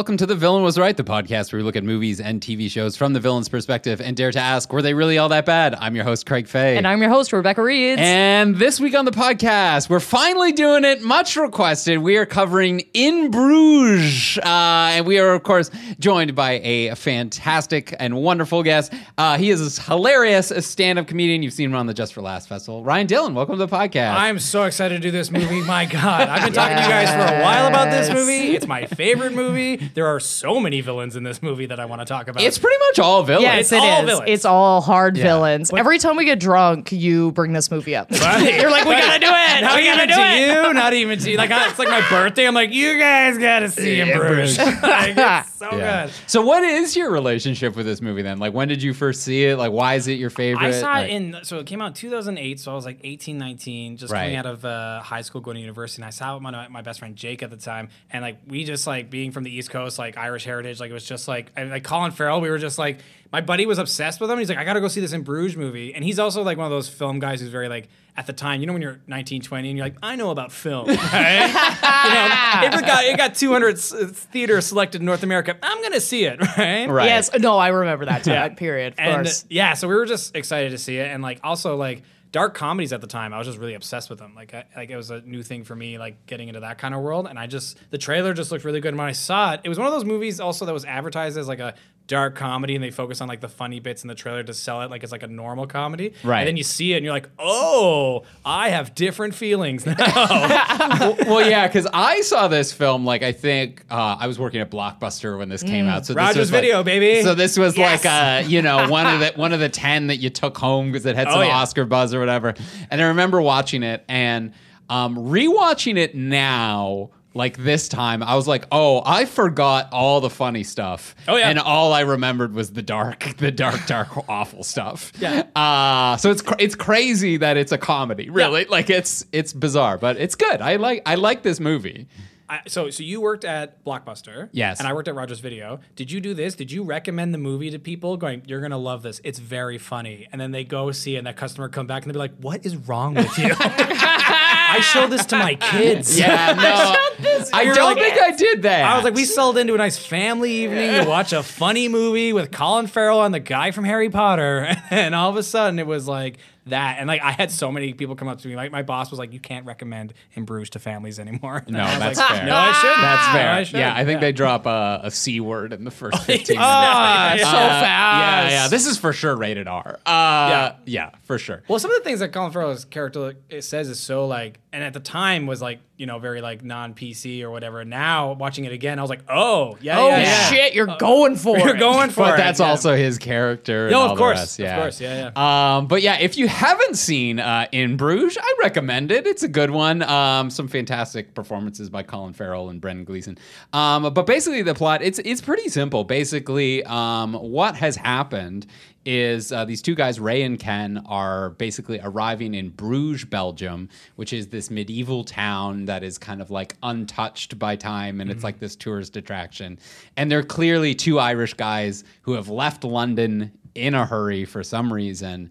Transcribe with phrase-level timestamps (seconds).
[0.00, 2.70] welcome to The Villain Was Right, the podcast where we look at movies and TV
[2.70, 5.74] shows from the villain's perspective and dare to ask, were they really all that bad?
[5.74, 6.78] I'm your host, Craig Faye.
[6.78, 8.00] And I'm your host, Rebecca Reeds.
[8.00, 11.98] And this week on the podcast, we're finally doing it, much requested.
[11.98, 14.38] We are covering In Bruges.
[14.38, 18.94] Uh, and we are, of course, joined by a fantastic and wonderful guest.
[19.18, 21.42] Uh, he is hilarious, a stand up comedian.
[21.42, 22.82] You've seen him on the Just for Laughs Festival.
[22.82, 24.14] Ryan Dillon, welcome to the podcast.
[24.14, 25.60] I'm so excited to do this movie.
[25.60, 28.56] My God, I've been talking to you guys for a while about this movie.
[28.56, 29.89] It's my favorite movie.
[29.94, 32.42] There are so many villains in this movie that I want to talk about.
[32.42, 33.42] it's pretty much all villains.
[33.44, 34.06] yes, it's it all is.
[34.06, 34.30] villains.
[34.30, 35.24] It's all hard Yeah.
[35.24, 35.72] villains.
[35.72, 38.10] Every time we get drunk, you bring this movie up.
[38.10, 38.54] Right.
[38.60, 39.60] You're like, we gotta do it.
[39.62, 40.66] Not we gotta even do to it.
[40.66, 41.36] you, not even to you.
[41.36, 42.46] Like I- it's like my birthday.
[42.46, 44.58] I'm like, you guys gotta see In Bruges.
[44.82, 46.06] like, it's so Yeah.
[46.06, 46.14] good.
[46.26, 48.38] So, what is your relationship with this movie then?
[48.38, 49.56] Like, when did you first see it?
[49.58, 50.66] Like, why is it your favorite?
[50.66, 53.38] I saw Like- it in so it came out 2008, so I was like 18,
[53.38, 54.22] 19, just Right.
[54.24, 56.02] coming out of uh, high school, going to university.
[56.02, 58.38] And I saw it with my, my best friend Jake at the time, and like
[58.46, 61.28] we just like being from the East Coast, like Irish heritage, like it was just
[61.28, 62.40] like and, like Colin Farrell.
[62.40, 63.00] We were just like
[63.32, 64.38] my buddy was obsessed with him.
[64.38, 66.58] He's like, I got to go see this in Bruges movie, and he's also like
[66.58, 69.00] one of those film guys who's very like at the time, you know, when you're
[69.06, 70.94] 19, 20, and you're like, I know about film, right?
[72.64, 75.56] you know, it got it got 200 s- uh, theaters selected in North America.
[75.62, 76.86] I'm gonna see it, right?
[76.88, 77.06] Right.
[77.06, 77.30] Yes.
[77.38, 78.48] No, I remember that time Yeah.
[78.50, 78.94] period.
[78.94, 79.44] Of and course.
[79.48, 82.92] yeah, so we were just excited to see it, and like also like dark comedies
[82.92, 83.34] at the time.
[83.34, 84.34] I was just really obsessed with them.
[84.34, 86.94] Like, I, like it was a new thing for me, like getting into that kind
[86.94, 87.26] of world.
[87.26, 88.90] And I just the trailer just looked really good.
[88.90, 91.36] And when I saw it, it was one of those movies also that was advertised
[91.36, 91.74] as like a
[92.10, 94.82] dark comedy, and they focus on like the funny bits in the trailer to sell
[94.82, 96.12] it like it's like a normal comedy.
[96.24, 96.40] Right.
[96.40, 99.94] And then you see it, and you're like, oh, I have different feelings now.
[99.98, 103.04] well, well, yeah, because I saw this film.
[103.06, 106.04] Like, I think uh, I was working at Blockbuster when this came out.
[106.04, 107.22] So this Rogers was like- Video, baby.
[107.22, 108.04] So this was Yes.
[108.04, 110.90] like, uh, you know, one of the one of the ten that you took home
[110.90, 111.56] because it had Oh, some yeah.
[111.56, 112.54] Oscar buzz or whatever.
[112.90, 114.52] And I remember watching it and
[114.88, 117.10] um, rewatching it now.
[117.32, 121.48] Like this time, I was like, "Oh, I forgot all the funny stuff." Oh, yeah.
[121.48, 125.12] and all I remembered was the dark, the dark, dark, awful stuff.
[125.20, 125.44] Yeah.
[125.54, 128.64] Uh, so it's cr- it's crazy that it's a comedy, really.
[128.64, 130.60] Like it's it's bizarre, but it's good.
[130.60, 132.08] I like I like this movie.
[132.48, 134.80] I, so, so you worked at Blockbuster, Yes.
[134.80, 135.78] and I worked at Rogers Video.
[135.94, 136.56] Did you do this?
[136.56, 139.20] Did you recommend the movie to people, going, "You're gonna love this.
[139.22, 142.10] It's very funny," and then they go see it, and that customer come back and
[142.10, 143.54] they be like, "What is wrong with you?"
[144.76, 146.18] I showed this to my kids.
[146.18, 146.52] Yeah,
[147.20, 148.84] no, I don't like- think I did that.
[148.84, 151.02] I was like, we settled into a nice family evening.
[151.02, 155.14] To watch a funny movie with Colin Farrell and the guy from Harry Potter, and
[155.14, 158.14] all of a sudden it was like that, and like I had so many people
[158.16, 158.54] come up to me.
[158.56, 161.84] Like my boss was like, "You can't recommend In Bruges to families anymore." And No,
[161.84, 162.46] that's like, fair.
[162.46, 163.02] No, I should.
[163.02, 163.50] That's No, fair.
[163.52, 163.78] I should.
[163.80, 166.66] yeah, I think they drop a, a c word in the first fifteen minutes.
[166.70, 168.50] Ah, so Uh, fast.
[168.52, 168.68] Yeah, yeah.
[168.68, 169.98] This is for sure rated R.
[170.06, 171.10] Uh, yeah.
[171.22, 171.62] for sure.
[171.68, 174.92] Well, some of the things that Colin Farrell's character says is so like, and at
[174.92, 177.84] the time was like, you know, very like non PC or whatever.
[177.84, 180.48] Now watching it again, I was like, oh yeah, oh yeah, yeah.
[180.48, 181.64] shit, you're going for it.
[181.64, 181.80] You're it.
[181.80, 182.30] going for it.
[182.30, 182.36] But it.
[182.38, 182.68] that's yeah.
[182.68, 183.86] also his character.
[183.86, 185.76] and No, all of the course, rest, of course, yeah, yeah.
[185.76, 189.26] Um, but yeah, if you haven't seen uh, In Bruges, I recommend it.
[189.26, 190.02] It's a good one.
[190.02, 193.36] Um, some fantastic performances by Colin Farrell and Brendan Gleeson.
[193.72, 196.04] Um, but basically, the plot it's it's pretty simple.
[196.04, 198.66] Basically, um, what has happened
[199.04, 204.32] is uh, these two guys, Ray and Ken, are basically arriving in Bruges, Belgium, which
[204.32, 208.58] is this medieval town that is kind of like untouched by time, and it's like
[208.58, 209.78] this tourist attraction.
[210.16, 214.92] And they're clearly two Irish guys who have left London in a hurry for some
[214.92, 215.50] reason.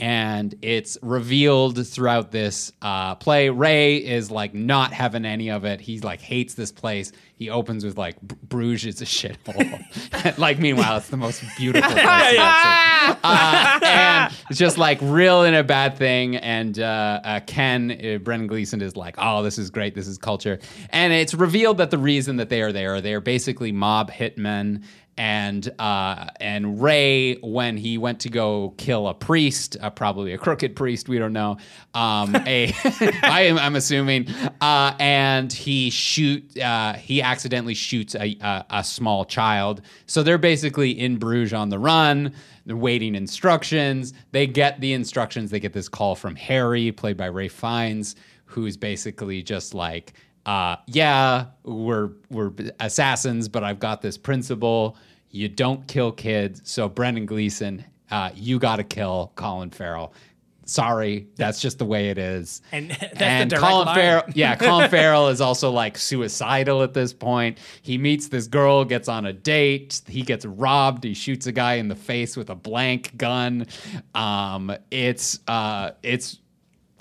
[0.00, 3.50] And it's revealed throughout this uh, play.
[3.50, 5.80] Ray is like not having any of it.
[5.80, 7.12] He like hates this place.
[7.34, 10.38] He opens with like Bruges is a shithole.
[10.38, 12.38] like meanwhile, it's the most beautiful place.
[13.24, 16.36] Uh, and it's just like real in a bad thing.
[16.36, 19.94] And uh, uh, Ken, uh, Brendan Gleeson, is like, oh, this is great.
[19.94, 20.58] This is culture.
[20.90, 24.84] And it's revealed that the reason that they are there, they are basically mob hitmen.
[25.18, 30.38] And uh, and Ray, when he went to go kill a priest, uh, probably a
[30.38, 31.56] crooked priest, we don't know.
[31.92, 32.72] Um, a,
[33.24, 34.30] I am, I'm assuming,
[34.60, 39.82] uh, and he shoot, uh, he accidentally shoots a, a, a small child.
[40.06, 42.32] So they're basically in Bruges on the run.
[42.66, 44.12] They're waiting instructions.
[44.30, 45.50] They get the instructions.
[45.50, 48.14] They get this call from Harry, played by Ralph Fiennes,
[48.44, 50.12] who's basically just like,
[50.48, 54.96] uh, "Yeah, we're we're assassins, but I've got this principle:
[55.30, 60.14] you don't kill kids." So Brendan Gleeson, uh, you got to kill Colin Farrell.
[60.64, 62.62] Sorry, that's just the way it is.
[62.72, 63.94] And that's the and Colin line.
[63.94, 67.58] Farrell, yeah, Colin Farrell is also like suicidal at this point.
[67.82, 70.00] He meets this girl, gets on a date.
[70.06, 71.04] He gets robbed.
[71.04, 73.66] He shoots a guy in the face with a blank gun.
[74.14, 76.38] Um, it's uh, it's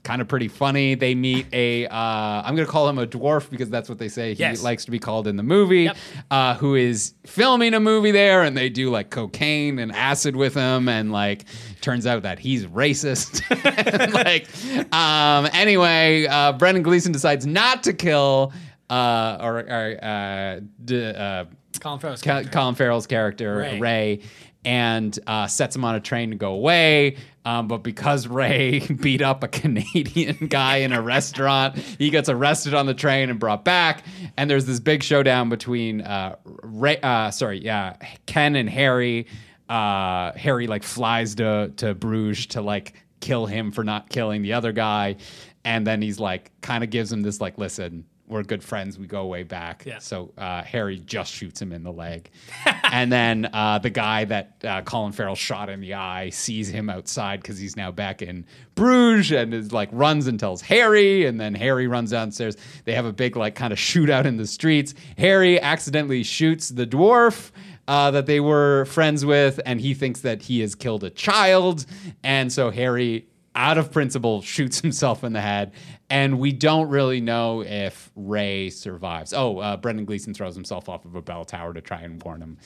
[0.07, 0.95] kind of pretty funny.
[0.95, 4.07] They meet a, uh, I'm going to call him a dwarf because that's what they
[4.07, 4.63] say he Yes.
[4.63, 5.97] likes to be called in the movie, Yep.
[6.31, 10.53] uh, who is filming a movie there, and they do like cocaine and acid with
[10.53, 11.43] him, and like
[11.81, 13.43] turns out that he's racist.
[13.99, 14.47] And, like,
[14.93, 18.53] um, anyway, uh, Brendan Gleeson decides not to kill,
[18.89, 21.45] uh, or, or uh, d- uh,
[21.79, 22.51] Colin Farrell's character.
[22.51, 23.79] Colin Farrell's character Ray.
[23.79, 24.19] Ray,
[24.67, 27.15] and uh, sets him on a train to go away.
[27.45, 32.73] Um, but because Ray beat up a Canadian guy in a restaurant, he gets arrested
[32.73, 34.03] on the train and brought back.
[34.35, 39.27] And there's this big showdown between uh, Ray, uh, sorry, yeah, Ken and Harry.
[39.69, 44.51] Uh, Harry like flies to to Bruges to like kill him for not killing the
[44.51, 45.15] other guy,
[45.63, 48.99] and then he's like kind of gives him this like, listen, we're good friends.
[48.99, 49.83] We go way back.
[49.85, 49.99] Yeah.
[49.99, 52.29] So uh, Harry just shoots him in the leg,
[52.83, 56.89] and then uh, the guy that uh, Colin Farrell shot in the eye sees him
[56.89, 58.45] outside because he's now back in
[58.75, 62.57] Bruges and is like runs and tells Harry, and then Harry runs downstairs.
[62.83, 64.93] They have a big like kind of shootout in the streets.
[65.17, 67.51] Harry accidentally shoots the dwarf.
[67.89, 71.85] Uh, that they were friends with, and he thinks that he has killed a child,
[72.21, 75.73] and so Harry out of principle shoots himself in the head
[76.09, 81.03] and we don't really know if ray survives oh uh, brendan gleeson throws himself off
[81.05, 82.57] of a bell tower to try and warn him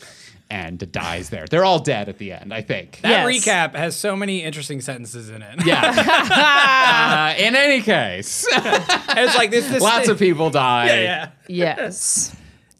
[0.49, 3.45] and dies there they're all dead at the end i think That Yes.
[3.45, 5.65] recap has so many interesting sentences in it.
[5.65, 9.67] yeah uh, in any case it's like this.
[9.69, 11.29] this lots of people die Yeah, yeah.
[11.47, 12.35] Yes.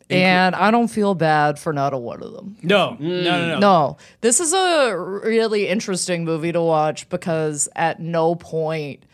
[0.10, 2.58] And I don't feel bad for not a one of them.
[2.62, 3.60] No, no, no, no.
[3.60, 9.06] No, this is a really interesting movie to watch because at no point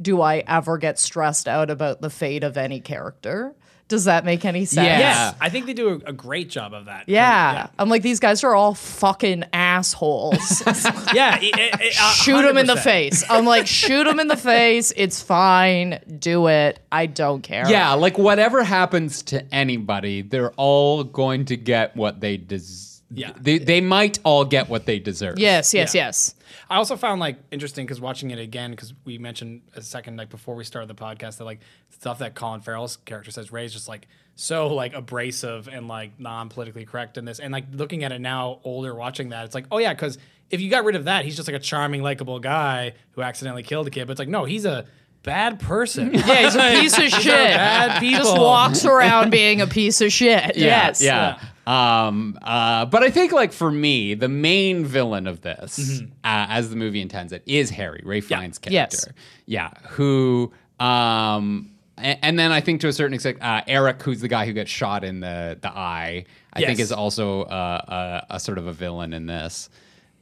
[0.00, 3.54] do I ever get stressed out about the fate of any character.
[3.86, 4.86] Does that make any sense?
[4.86, 4.98] Yeah.
[4.98, 7.04] Yes, I think they do a, a great job of that.
[7.06, 7.66] Yeah.
[7.78, 10.62] I'm like, these guys are all fucking assholes.
[11.14, 11.38] yeah.
[11.38, 13.24] it- it- it- a shoot them in the face.
[13.28, 14.90] I'm like, shoot them in the face.
[14.96, 16.00] It's fine.
[16.18, 16.80] Do it.
[16.90, 17.68] I don't care.
[17.70, 23.32] yeah like whatever happens to anybody they're all going to get what they deserve Yeah.
[23.40, 26.06] they, they might all get what they deserve Yes, yes, Yeah.
[26.06, 26.34] yes.
[26.70, 30.30] I also found like interesting because watching it again because we mentioned a second like
[30.30, 33.88] before we started the podcast that like stuff that Colin Farrell's character says Ray's just
[33.88, 38.12] like so like abrasive and like non politically correct in this and like looking at
[38.12, 40.18] it now older watching that it's like oh yeah because
[40.50, 43.62] if you got rid of that he's just like a charming likable guy who accidentally
[43.62, 44.84] killed a kid but it's like no he's a
[45.22, 47.32] bad person Yeah, he's a piece of shit.
[47.32, 50.56] bad He just walks around being a piece of shit.
[50.56, 51.00] Yeah, yes.
[51.00, 51.40] Yeah.
[51.66, 56.06] Um, uh, but I think, like, for me, the main villain of this, Mm-hmm.
[56.24, 59.04] uh, as the movie intends it, is Harry, Ralph Fiennes' Yes.
[59.04, 59.14] character.
[59.46, 59.70] Yeah.
[59.90, 64.28] Who, um, a- and, then I think to a certain extent, uh, Eric, who's the
[64.28, 68.40] guy who gets shot in the, the eye, I think is also uh, a, a
[68.40, 69.70] sort of a villain in this.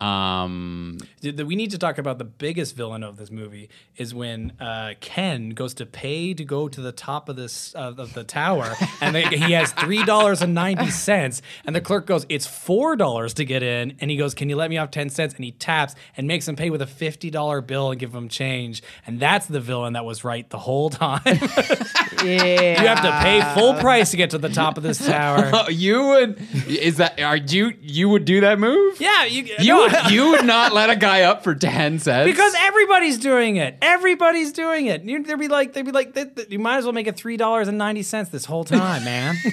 [0.03, 4.13] Um, Th- th- we need to talk about the biggest villain of this movie is
[4.15, 8.13] when uh, Ken goes to pay to go to the top of this uh, of
[8.15, 12.27] the tower, and they, he has three dollars and ninety cents, and the clerk goes,
[12.29, 15.09] "It's four dollars to get in," and he goes, "Can you let me off ten
[15.11, 18.13] cents?" And he taps and makes him pay with a fifty dollar bill and give
[18.13, 21.21] him change, and that's the villain that was right the whole time.
[21.25, 21.39] Yeah.
[22.83, 25.53] you have to pay full price to get to the top of this tower.
[25.71, 29.01] you would, is that, are you, you would do that move?
[29.01, 32.31] yeah, you, You no, would, you would not let a guy up for 10 cents?
[32.31, 33.77] Because everybody's doing it.
[33.83, 35.03] Everybody's doing it.
[35.03, 37.17] You, they'd be like, they'd be like, th- th- you might as well make it
[37.17, 39.37] three dollars and ninety cents this whole time, man.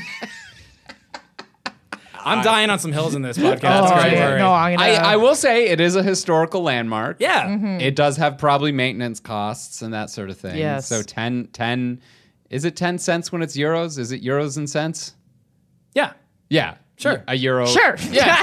[2.21, 3.83] I'm dying on some hills in this podcast.
[3.89, 4.37] Oh, don't yeah.
[4.37, 4.89] No, I'm gonna.
[4.91, 7.17] I, I will say it is a historical landmark.
[7.19, 7.79] yeah, mm-hmm.
[7.79, 10.57] It does have probably maintenance costs and that sort of thing.
[10.57, 10.87] Yes.
[10.87, 12.01] So 10, 10
[12.49, 13.97] is it 10 cents when it's euros?
[13.97, 15.15] Is it euros and cents?
[15.93, 16.13] yeah,
[16.49, 16.75] Yeah.
[16.99, 17.23] Sure.
[17.27, 17.65] A euro.
[17.65, 17.95] sure.
[18.11, 18.35] yeah,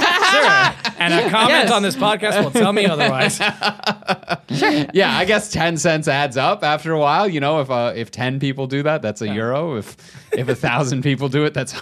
[0.73, 0.93] sure.
[0.99, 1.71] And a comment Yes.
[1.71, 3.37] on this podcast will tell me otherwise.
[4.59, 4.87] sure.
[4.95, 7.29] Yeah, I guess 10 cents adds up after a while.
[7.29, 9.77] You know, if uh, if 10 people do that, that's a euro.
[9.77, 9.97] If
[10.33, 11.73] if a thousand people do it, that's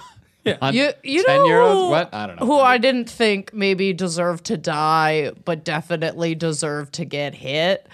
[0.61, 1.75] hun- You, you 10 know euros.
[1.85, 2.13] who- What?
[2.13, 2.47] I don't know.
[2.47, 7.87] Who I didn't think maybe deserved to die, but definitely deserved to get hit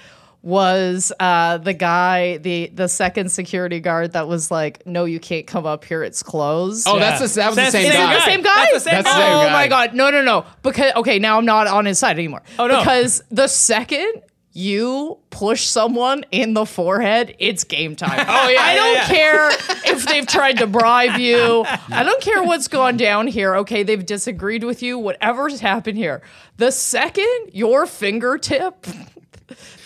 [0.42, 5.46] was uh, the guy, the the second security guard that was like, "No, you can't
[5.46, 6.02] come up here.
[6.02, 7.10] It's closed." Oh, Yeah.
[7.18, 8.14] that's the, that was the That's same the same guy.
[8.14, 8.54] the same guy.
[8.54, 9.52] That's the same That's the same oh guy.
[9.52, 9.94] my god!
[9.94, 10.46] No, no, no.
[10.62, 12.42] Because okay, now I'm not on his side anymore.
[12.58, 12.78] Oh, no.
[12.78, 18.18] Because the second you push someone in the forehead, it's game time.
[18.28, 19.06] Oh yeah, I don't yeah.
[19.06, 19.50] care
[19.94, 21.64] if they've tried to bribe you.
[21.88, 23.54] I don't care what's gone down here.
[23.56, 24.98] Okay, they've disagreed with you.
[24.98, 26.22] Whatever's happened here,
[26.56, 28.86] the second your fingertip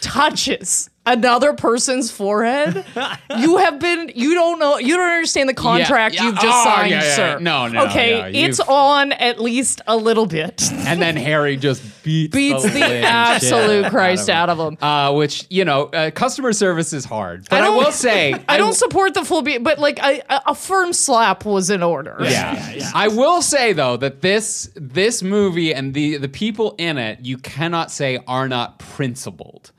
[0.01, 2.85] touches another person's forehead,
[3.39, 6.25] you have been you don't know you don't understand the contract yeah.
[6.25, 7.39] you've just Oh, signed, yeah, yeah, sir.
[7.41, 10.63] No, no, Okay, yeah, it's on at least a little bit.
[10.73, 14.79] And then Harry just beats, Beats the living shit absolute Christ out of them.
[14.81, 17.49] Uh, which you know, uh, customer service is hard.
[17.51, 20.43] But I, don't- will say, I don't support the full beat, but like a, a
[20.49, 22.17] a firm slap was in order.
[22.21, 22.91] Yeah.
[22.95, 27.39] I will say though that this this movie and the the people in it, you
[27.39, 29.73] cannot say are not principled.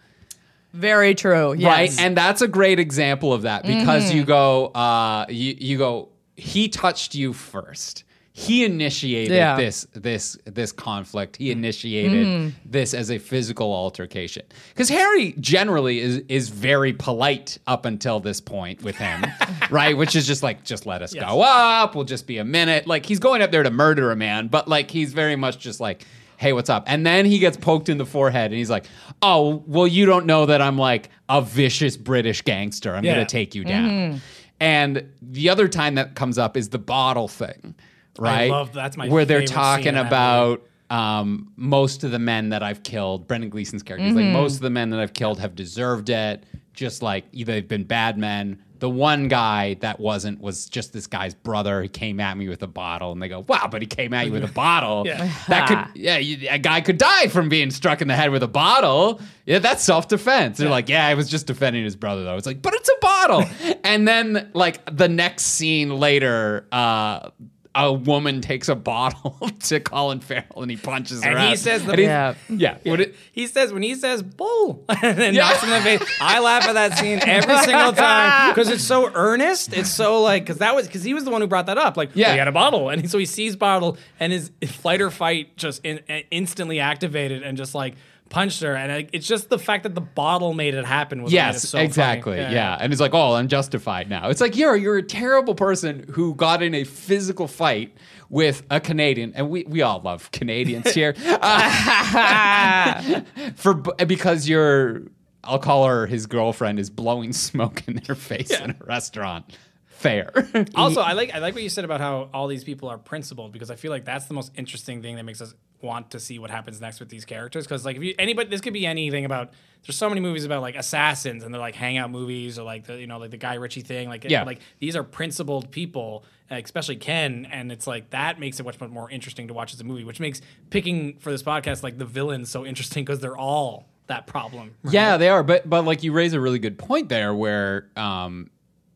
[0.74, 1.54] Very true.
[1.54, 1.58] Yes.
[1.58, 1.66] Mm-hmm.
[1.68, 6.10] right and that's a great example of that because you go uh you, you go
[6.36, 8.04] he touched you first
[8.38, 9.54] he initiated Yeah.
[9.54, 9.62] Mm-hmm.
[9.62, 16.18] this this this conflict he initiated this as a physical altercation because harry generally is
[16.28, 19.26] is very polite up until this point with him
[19.72, 22.86] right which is just like just let us go up we'll just be a minute
[22.88, 25.80] like he's going up there to murder a man but like he's very much just
[25.80, 26.06] like
[26.38, 26.84] hey, what's up?
[26.88, 28.84] And then he gets poked in the forehead and he's like,
[29.22, 32.94] oh, well, you don't know that I'm like a vicious British gangster.
[32.94, 33.14] I'm Yeah.
[33.16, 34.20] going to take you down.
[34.60, 37.74] And the other time that comes up is the bottle thing,
[38.20, 38.50] right?
[38.52, 42.62] love- that's my Where they're favorite scene talking about um, most of the men that
[42.64, 45.56] I've killed, Brendan Gleeson's character, he's like, most of the men that I've killed have
[45.56, 46.44] deserved it.
[46.74, 48.62] Just like either they've been bad men.
[48.80, 51.82] The one guy that wasn't was just this guy's brother.
[51.82, 54.26] He came at me with a bottle, and they go, "Wow!" But he came at
[54.26, 55.04] you with a bottle.
[55.08, 55.32] Yeah.
[55.48, 58.44] That could, yeah, you, a guy could die from being struck in the head with
[58.44, 59.22] a bottle.
[59.46, 60.58] Yeah, that's self defense.
[60.58, 62.36] They're like, yeah, I was just defending his brother though.
[62.36, 63.46] It's like, but it's a bottle.
[63.86, 67.30] and then like the next scene later, uh,
[67.78, 71.30] a woman takes a bottle to Colin Farrell and he punches her.
[71.32, 71.58] And he out.
[71.58, 72.36] says the- And he- Yeah.
[72.50, 75.50] yeah, What it- He says when he says "bull" and then Yeah.
[75.50, 76.18] knocks him in the face.
[76.22, 79.74] I laugh at that scene every single time because it's so earnest.
[79.74, 81.98] It's so like because that was because he was the one who brought that up.
[81.98, 82.28] Like, Yeah.
[82.28, 85.58] yeah, he had a bottle, and so he sees bottle, and his flight or fight
[85.58, 86.00] just in,
[86.32, 87.96] instantly activated and just like
[88.30, 88.76] punched her.
[88.76, 91.24] And like, it's just the fact that the bottle made it happen.
[91.24, 92.38] Was Yes, so exactly.
[92.38, 92.78] Yeah.
[92.80, 94.30] And it's like, oh, I'm justified now.
[94.30, 97.96] It's like you're you're a terrible person who got in a physical fight
[98.30, 101.16] with a Canadian, and we, we all love Canadians here.
[101.46, 103.22] Uh,
[103.56, 105.04] for because you're,
[105.44, 109.46] I'll call her his girlfriend is blowing smoke in their face in a restaurant.
[109.86, 110.32] Fair.
[110.76, 113.52] Also, I like I like what you said about how all these people are principled
[113.52, 116.40] because I feel like that's the most interesting thing that makes us want to see
[116.40, 117.66] what happens next with these characters.
[117.66, 119.52] Because like if you anybody, this could be anything about.
[119.86, 123.00] There's so many movies about like assassins and they're like hangout movies or like the
[123.00, 124.10] you know like the Guy Ritchie thing.
[124.10, 124.44] Like Yeah.
[124.44, 128.90] like these are principled people, especially Ken, and it's like that makes it much much
[128.90, 130.42] more interesting to watch as a movie, which makes
[130.72, 134.74] picking for this podcast like the villains so interesting because they're all that problem.
[134.84, 134.94] right?
[134.94, 135.44] Yeah, they are.
[135.44, 138.50] But but like you raise a really good point there where um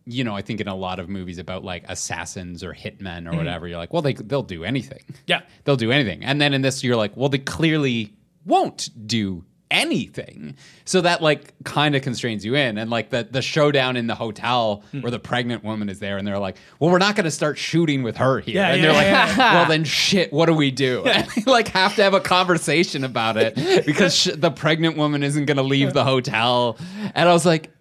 [0.09, 3.29] you know, I think in a lot of movies about like assassins or hitmen or
[3.29, 3.37] mm-hmm.
[3.37, 5.03] whatever, you're like, well, they they'll do anything.
[5.27, 5.41] Yeah.
[5.63, 6.23] they'll do anything.
[6.23, 8.13] And then in this, you're like, well, they clearly
[8.45, 10.55] won't do anything.
[10.85, 12.77] So that like kind of constrains you in.
[12.77, 15.01] And like the the showdown in the hotel hmm.
[15.01, 17.57] where the pregnant woman is there, and they're like, well, we're not going to start
[17.57, 18.55] shooting with her here.
[18.55, 21.05] Yeah, and yeah, they're like, yeah, well, then shit, what do we do?
[21.45, 25.57] Like have to have a conversation about it because sh- the pregnant woman isn't going
[25.57, 26.77] to leave the hotel.
[27.15, 27.71] And I was like,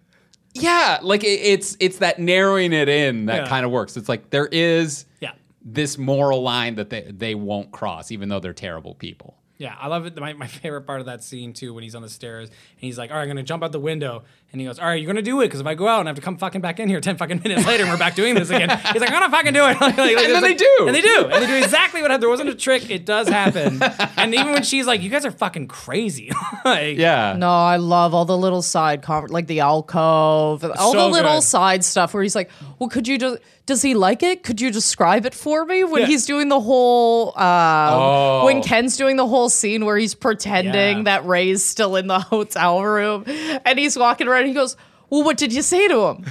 [0.63, 3.49] yeah, like it, it's it's that narrowing it in that Yeah.
[3.49, 3.97] kind of works.
[3.97, 5.33] It's like there is Yeah.
[5.65, 9.35] this moral line that they they won't cross, even though they're terrible people.
[9.57, 10.17] Yeah, I love it.
[10.17, 12.97] My, my favorite part of that scene too, when he's on the stairs and he's
[12.97, 15.07] like, "All right, I'm gonna jump out the window," and he goes, "All right, you're
[15.07, 16.81] gonna do it because if I go out and I have to come fucking back
[16.81, 19.21] in here ten fucking minutes later and we're back doing this again," he's like, "I'm
[19.21, 20.77] gonna fucking do it." Like, like, And it's then they like- do.
[20.87, 22.23] and they do, and they do exactly what happened.
[22.23, 23.83] There wasn't a trick; it does happen.
[24.17, 26.33] and even when she's like, "You guys are fucking crazy,"
[26.65, 27.35] like, Yeah.
[27.39, 31.35] No, I love all the little side conver- like the alcove, all So the little
[31.37, 31.43] good.
[31.43, 34.43] side stuff where he's like, "Well, could you just does he like it?
[34.45, 36.07] Could you describe it for me?" When Yeah.
[36.09, 38.45] he's doing the whole, um, Oh.
[38.47, 41.03] when Ken's doing the whole scene where he's pretending Yeah.
[41.05, 43.25] that Ray's still in the hotel room,
[43.65, 44.77] and he's walking around, and he goes,
[45.11, 46.25] "Well, what did you say to him?"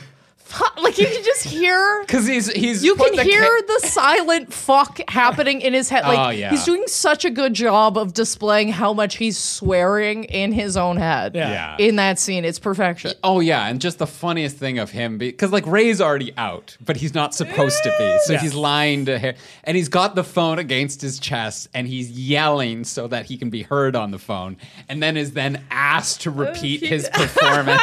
[0.47, 3.87] Fu- Like you can just hear Because he's he's you can the hear ca- the
[3.87, 6.03] silent fuck happening in his head.
[6.03, 6.49] Like Oh, yeah.
[6.51, 10.97] he's doing such a good job of displaying how much he's swearing in his own
[10.97, 11.35] head.
[11.35, 11.49] Yeah.
[11.77, 11.85] Yeah.
[11.87, 13.11] In that scene, it's perfection.
[13.23, 16.97] Oh yeah, and just the funniest thing of him because like Ray's already out, but
[16.97, 18.39] he's not supposed to be, so Yeah.
[18.39, 19.35] he's lying to him,
[19.65, 23.49] and he's got the phone against his chest, and he's yelling so that he can
[23.49, 27.81] be heard on the phone, and then is then asked to oh, repeat his performance.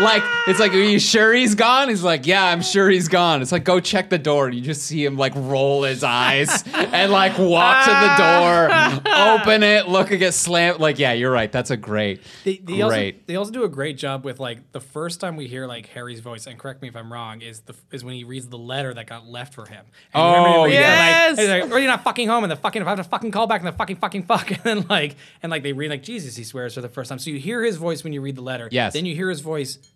[0.00, 1.88] Like it's like, are you sure he's gone?
[1.88, 3.42] He's like, yeah, I'm sure he's gone.
[3.42, 6.62] It's like go check the door, and you just see him like roll his eyes
[6.74, 10.80] and like walk to the door, open it, look and get slammed.
[10.80, 11.50] Like yeah, you're right.
[11.50, 13.26] That's a great, They, they also, great.
[13.26, 16.20] they also do a great job with like the first time we hear like Harry's
[16.20, 18.92] voice, and correct me if I'm wrong, is the is when he reads the letter
[18.94, 19.84] that got left for him.
[20.12, 21.36] And Oh, he reads it, yes!
[21.36, 23.04] like, he's like, "Or you're not fucking home," and the fucking if I have to
[23.04, 25.90] fucking call back and the fucking fucking fuck, and then like and like they read
[25.90, 27.18] like Jesus, he swears for the first time.
[27.18, 28.68] So you hear his voice when you read the letter.
[28.70, 28.92] Yes.
[28.92, 29.53] Then you hear his voice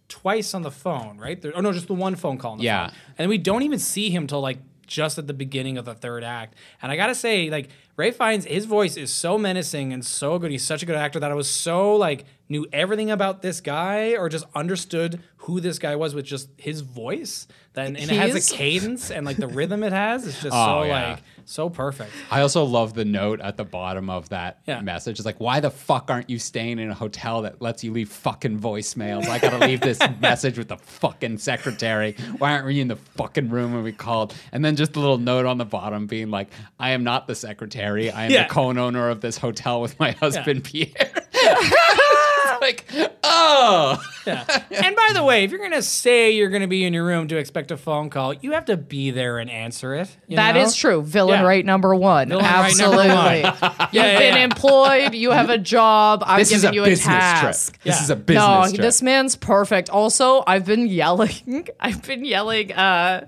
[0.09, 1.41] twice on the phone, right?
[1.41, 2.53] There, oh no, just the one phone call.
[2.53, 2.89] On the Yeah.
[2.89, 2.97] phone.
[3.19, 6.25] And we don't even see him till like just at the beginning of the third
[6.25, 6.55] act.
[6.81, 10.51] And I gotta say, like Ralph Fiennes, his voice is so menacing and so good.
[10.51, 14.17] He's such a good actor that I was so like knew everything about this guy
[14.17, 17.47] or just understood who this guy was with just his voice.
[17.75, 20.27] Then and it has a cadence and like the rhythm it has.
[20.27, 21.11] It's just Oh, so yeah.
[21.11, 22.11] like so perfect.
[22.31, 24.81] I also love the note at the bottom of that Yeah.
[24.81, 25.19] message.
[25.19, 28.11] It's like, why the fuck aren't you staying in a hotel that lets you leave
[28.11, 29.27] fucking voicemails?
[29.29, 32.15] I gotta leave this message with the fucking secretary.
[32.39, 34.35] Why aren't we in the fucking room when we called?
[34.53, 37.35] And then just a little note on the bottom being like, I am not the
[37.35, 38.11] secretary.
[38.11, 38.43] I am Yeah.
[38.47, 40.93] the co-owner of this hotel with my husband Pierre.
[42.61, 42.85] like,
[43.25, 44.45] oh, Yeah.
[44.71, 47.37] and by the way, if you're gonna say you're gonna be in your room to
[47.37, 50.15] expect a phone call, you have to be there and answer it.
[50.27, 50.63] you That know?
[50.63, 51.03] is true.
[51.03, 51.47] Villain Yeah.
[51.47, 52.29] right number one.
[52.29, 53.09] Villain right Absolutely.
[53.09, 53.23] number
[53.61, 53.75] one.
[53.81, 54.45] You've Yeah, been yeah.
[54.45, 55.15] employed.
[55.15, 56.23] You have a job.
[56.27, 57.73] I'm this giving you business a task.
[57.73, 57.83] trip.
[57.85, 58.03] This Yeah.
[58.05, 58.81] is a business no, trip.
[58.81, 59.89] this man's perfect.
[59.91, 61.69] Also, I've been yelling.
[61.81, 62.73] I've been yelling.
[62.73, 63.27] Uh,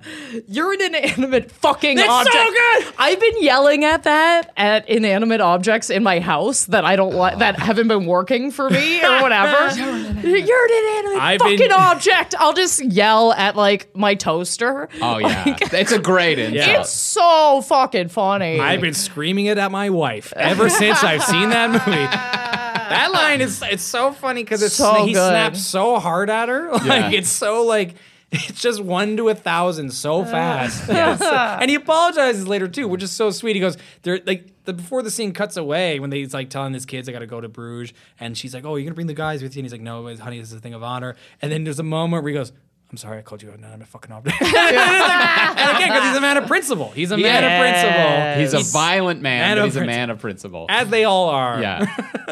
[0.48, 2.34] you're an inanimate fucking That's so object.
[2.84, 2.94] good!
[2.98, 7.38] I've been yelling at that at inanimate objects in my house that I don't like
[7.38, 9.74] that haven't been working for me or whatever.
[10.28, 12.34] you're an inanimate I've fucking been- object.
[12.38, 14.88] I'll just yell at like my toaster.
[15.00, 16.54] oh yeah, it's a great insult.
[16.68, 16.80] Yeah.
[16.80, 18.58] It's so fucking funny.
[18.60, 22.06] I've been screaming it at my wife ever since I've seen that movie.
[22.90, 25.28] That line is it's so funny because it's So he good.
[25.28, 26.70] snaps so hard at her.
[26.72, 27.10] Like Yeah.
[27.12, 27.94] it's so like
[28.32, 30.88] it's just one to a thousand so fast.
[30.88, 31.20] Yes.
[31.22, 33.56] and he apologizes later too, which is so sweet.
[33.56, 36.72] He goes, they're like the before the scene cuts away when they, he's like telling
[36.74, 39.14] his kids I gotta go to Bruges and she's like, Oh, you're gonna bring the
[39.14, 39.60] guys with you?
[39.60, 41.16] And he's like, No, honey, this is a thing of honor.
[41.42, 42.52] And then there's a moment where he goes,
[42.90, 44.36] I'm sorry, I called you an inanimate fucking object.
[44.42, 46.90] and again, because he's a man of principle.
[46.90, 48.40] He's a man of principle.
[48.40, 50.66] He's a violent man, Man but of he's a man of principle.
[50.68, 51.60] as they all are.
[51.60, 51.86] Yeah.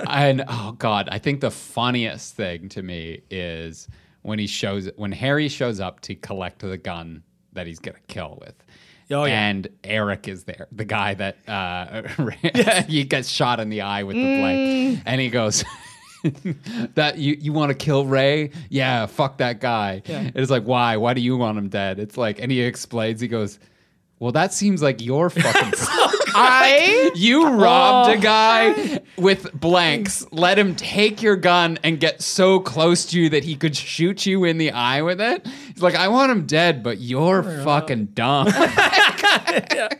[0.08, 3.86] and oh god, I think the funniest thing to me is
[4.28, 7.22] when he shows when Harry shows up to collect the gun
[7.54, 8.54] that he's gonna kill with.
[9.10, 9.48] Oh, yeah.
[9.48, 14.16] And Eric is there, the guy that uh, he gets shot in the eye with
[14.16, 15.64] the blank, and he goes,
[16.94, 18.50] "That you you want to kill Ray?
[18.68, 20.96] Yeah, fuck that guy." And It's like, why?
[20.98, 21.98] Why do you want him dead?
[21.98, 23.20] It's like, and he explains.
[23.20, 23.58] He goes,
[24.18, 25.72] "Well, that seems like your fucking."
[26.38, 27.54] I You oh.
[27.56, 28.12] robbed Oh.
[28.12, 33.28] a guy with blanks, let him take your gun and get so close to you
[33.30, 35.46] that he could shoot you in the eye with it.
[35.72, 38.46] He's like, I want him dead, but you're fucking dumb.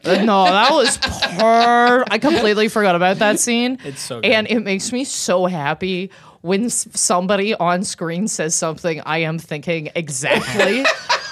[0.05, 2.05] no, that was per.
[2.11, 3.79] I completely forgot about that scene.
[3.85, 4.31] It's so good.
[4.31, 6.11] and it makes me so happy
[6.43, 10.85] when s- somebody on screen says something I am thinking exactly.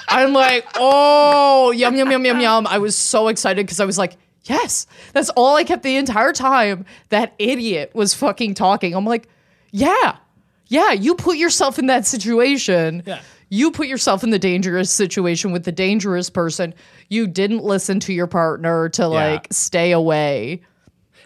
[0.09, 2.66] I'm like, oh, yum yum yum yum yum.
[2.66, 4.16] I was so excited because I was like,
[4.49, 6.85] yes, that's all I kept the entire time.
[7.11, 8.95] That idiot was fucking talking.
[8.95, 9.29] I'm like,
[9.71, 10.17] yeah,
[10.69, 10.93] yeah.
[10.93, 13.03] You put yourself in that situation.
[13.07, 13.21] Yeah.
[13.49, 16.75] You put yourself in the dangerous situation with the dangerous person.
[17.09, 20.63] You didn't listen to your partner to like stay away.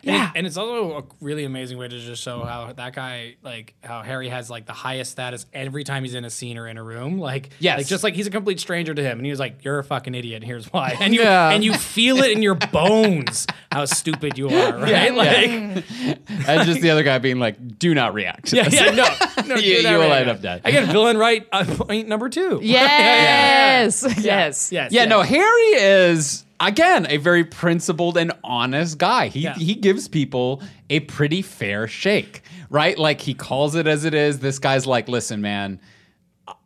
[0.02, 0.24] And, Yeah.
[0.30, 3.74] it- and it's also a really amazing way to just show how that guy, like,
[3.82, 6.76] how Harry has like the highest status every time he's in a scene or in
[6.78, 7.18] a room.
[7.18, 7.78] Like, Yes.
[7.78, 9.84] like just like he's a complete stranger to him, and he was like, "You're a
[9.84, 11.50] fucking idiot, and here's why." And you Yeah.
[11.50, 15.14] and you feel it in your bones how stupid you are, right?
[15.14, 15.48] like,
[16.48, 18.46] and just the other guy being like, do not react.
[18.48, 18.74] to yeah, this.
[18.74, 20.32] yeah, no, no, You- do that you will right end now.
[20.32, 20.60] up dead.
[20.64, 22.60] Again, villain right uh, point number two.
[22.62, 24.04] Yes.
[24.22, 24.72] Yes.
[24.72, 29.28] yes, Yeah, no, Harry is again a very principled and honest guy.
[29.28, 29.54] He Yeah.
[29.54, 32.98] he gives people a pretty fair shake, right?
[32.98, 34.38] Like he calls it as it is.
[34.40, 35.80] This guy's like, listen, man,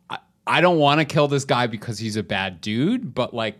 [0.09, 3.57] I, I don't want to kill this guy because he's a bad dude, but like.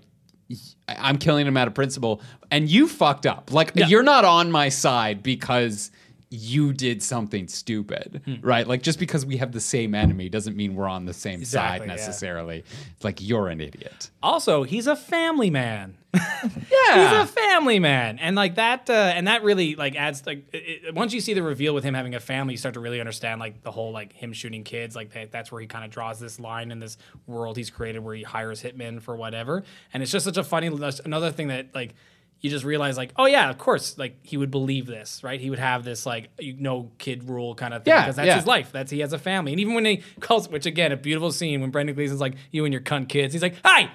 [0.88, 2.22] I'm killing him out of principle,
[2.52, 3.52] and you fucked up.
[3.52, 3.88] Like Yeah.
[3.88, 5.90] you're not on my side because
[6.36, 8.36] you did something stupid, Hmm.
[8.42, 8.68] right?
[8.68, 11.80] Like just because we have the same enemy doesn't mean we're on the same Exactly,
[11.80, 11.96] side yeah.
[11.96, 12.64] necessarily.
[12.96, 14.10] It's like you're an idiot.
[14.22, 15.98] Also, he's a family man.
[16.72, 17.22] Yeah.
[17.24, 20.94] he's a family man, and like that, uh, and that really like adds like it-
[20.94, 23.40] once you see the reveal with him having a family, you start to really understand
[23.40, 24.96] like the whole like him shooting kids.
[24.96, 28.00] Like that, that's where he kind of draws this line in this world he's created
[28.00, 31.74] where he hires hitmen for whatever, and it's just such a funny another thing that
[31.76, 31.96] like.
[32.42, 35.40] You just realize, like, oh yeah, of course, like he would believe this, right?
[35.42, 38.28] He would have this, like, you no kid rule kind of thing, Yeah, because that's
[38.28, 38.36] yeah.
[38.36, 38.72] his life.
[38.72, 41.62] That's he has a family, and even when he calls, which again, a beautiful scene
[41.62, 43.90] when Brendan Gleeson's like, "You and your cunt kids," he's like, "Hey,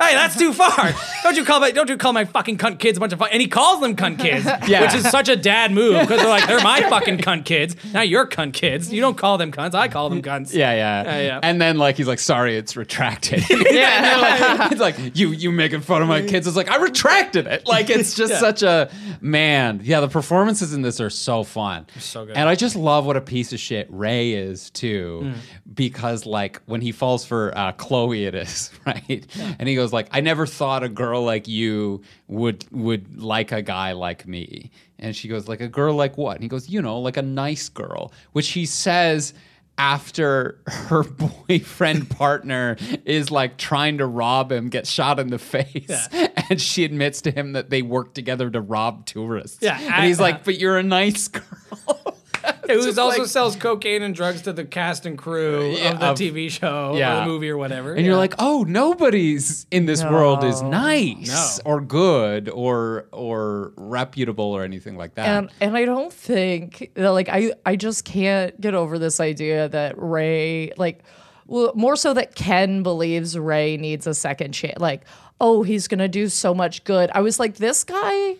[0.00, 0.92] hey, that's too far.
[1.22, 3.28] don't you call my don't you call my fucking cunt kids a bunch of fun?"
[3.32, 4.80] And he calls them cunt kids, Yeah.
[4.82, 7.76] which is such a dad move because they're like, "They're my fucking cunt kids.
[7.92, 8.92] Now you're cunt kids.
[8.92, 9.74] You don't call them cunts.
[9.74, 11.40] I call them cunts." Yeah, yeah, Yeah, yeah.
[11.42, 13.44] And then like he's like, sorry, it's retracted.
[13.70, 14.68] Yeah.
[14.68, 16.46] He's like, you you making fun of my kids.
[16.46, 17.66] It's like I retracted it.
[17.66, 18.38] Like it's just Yeah.
[18.40, 19.80] such a man.
[19.82, 21.86] Yeah, the performances in this are so fun.
[21.98, 22.36] so good.
[22.36, 25.34] And I just love what a piece of shit Ray is too, Mm.
[25.74, 29.26] because like when he falls for uh, Chloe, it is right,
[29.58, 33.52] and he goes goes like, "I never thought a girl like you would would like
[33.52, 36.68] a guy like me." And she goes like, "A girl like what?" And he goes,
[36.68, 39.34] "You know, like a nice girl," which he says
[39.78, 41.02] after her
[41.48, 42.76] boyfriend partner
[43.06, 46.08] is like trying to rob him, gets shot in the face,
[46.50, 49.58] and she admits to him that they work together to rob tourists.
[49.62, 52.16] Yeah, and he's I- like, "But you're a nice girl."
[52.68, 56.00] Who just also like- sells cocaine and drugs to the cast and crew Yeah, of
[56.00, 57.20] the of- TV show or yeah.
[57.20, 57.94] the movie or whatever.
[57.94, 61.70] And you're like, oh, nobody's in this world is nice No.
[61.72, 65.26] or good or or reputable or anything like that.
[65.28, 69.68] and and I don't think that, like I I just can't get over this idea
[69.70, 71.02] that Ray like
[71.46, 74.78] well, more so that Ken believes Ray needs a second chance.
[74.78, 75.02] Like,
[75.40, 77.10] oh, he's gonna do so much good.
[77.12, 78.36] I was like, this guy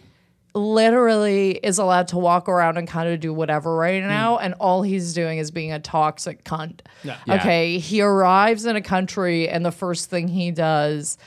[0.55, 4.09] literally is allowed to walk around and kind of do whatever right hmm.
[4.09, 6.81] now, and all he's doing is being a toxic cunt.
[7.05, 7.17] Yeah.
[7.27, 7.35] Yeah.
[7.37, 11.19] Okay, he arrives in a country, and the first thing he does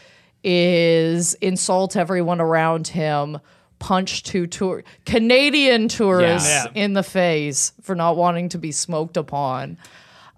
[0.44, 3.40] is insult everyone around him,
[3.80, 6.68] punch two tour Canadian tourists Yeah.
[6.74, 9.78] in the face for not wanting to be smoked upon.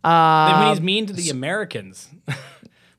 [0.04, 2.10] Then when um, he's mean to the Americans.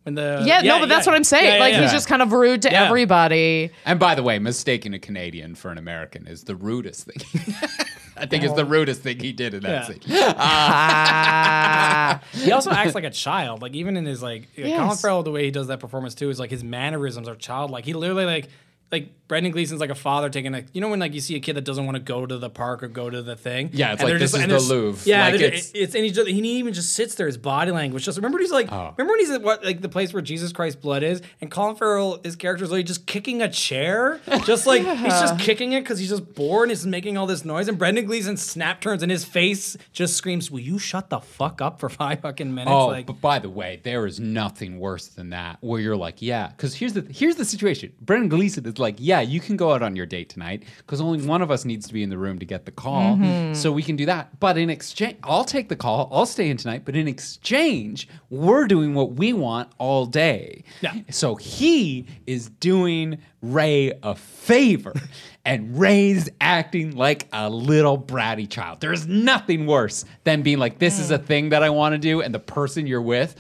[0.07, 1.45] when the Yeah, no, but that's what I'm saying.
[1.45, 1.83] Yeah, yeah, like yeah.
[1.83, 2.85] he's just kind of rude to Yeah.
[2.87, 3.71] everybody.
[3.85, 7.45] And by the way, mistaking a Canadian for an American is the rudest thing.
[8.16, 9.95] I think it's the rudest thing he did in that Yeah.
[9.99, 10.01] scene.
[10.38, 13.61] Ah, He also acts like a child.
[13.62, 16.38] Like even in his like Colin Farrell, the way he does that performance too is
[16.38, 17.85] like his mannerisms are childlike.
[17.85, 18.49] He literally like
[18.92, 21.40] like Brendan Gleeson's like a father taking a you know when like you see a
[21.40, 23.70] kid that doesn't want to go to the park or go to the thing.
[23.72, 25.03] Yeah, it's And like, this is and the Louvre.
[25.05, 27.27] Yeah, Like, it's- it's, and he just he even just sits there.
[27.27, 28.94] His body language just remember when he's like Oh.
[28.96, 31.75] remember when he's at what like the place where Jesus Christ's blood is and Colin
[31.75, 35.81] Farrell his character is literally just kicking a chair, just like he's just kicking it
[35.81, 37.66] because he's just bored and he's making all this noise.
[37.66, 41.61] And Brendan Gleeson snap turns and his face just screams, "Will you shut the fuck
[41.61, 45.09] up for five fucking minutes?" Oh, like, but by the way, there is nothing worse
[45.09, 45.59] than that.
[45.62, 47.92] Where you're like, yeah, because here's the here's the situation.
[48.01, 51.27] Brendan Gleeson is like, yeah, you can go out on your date tonight because only
[51.27, 53.55] one of us needs to be in the room to get the call, mm-hmm.
[53.55, 54.39] so we can do that.
[54.41, 56.09] But in exchange, I'll take the call.
[56.12, 56.83] I'll stay in tonight.
[56.85, 60.65] But in exchange, we're doing what we want all day.
[60.81, 60.95] Yeah.
[61.11, 64.95] So he is doing Ray a favor.
[65.47, 68.81] And Ray's acting like a little bratty child.
[68.81, 71.15] There's nothing worse than being like, this is mm.
[71.15, 73.37] a thing that I want to do, and the person you're with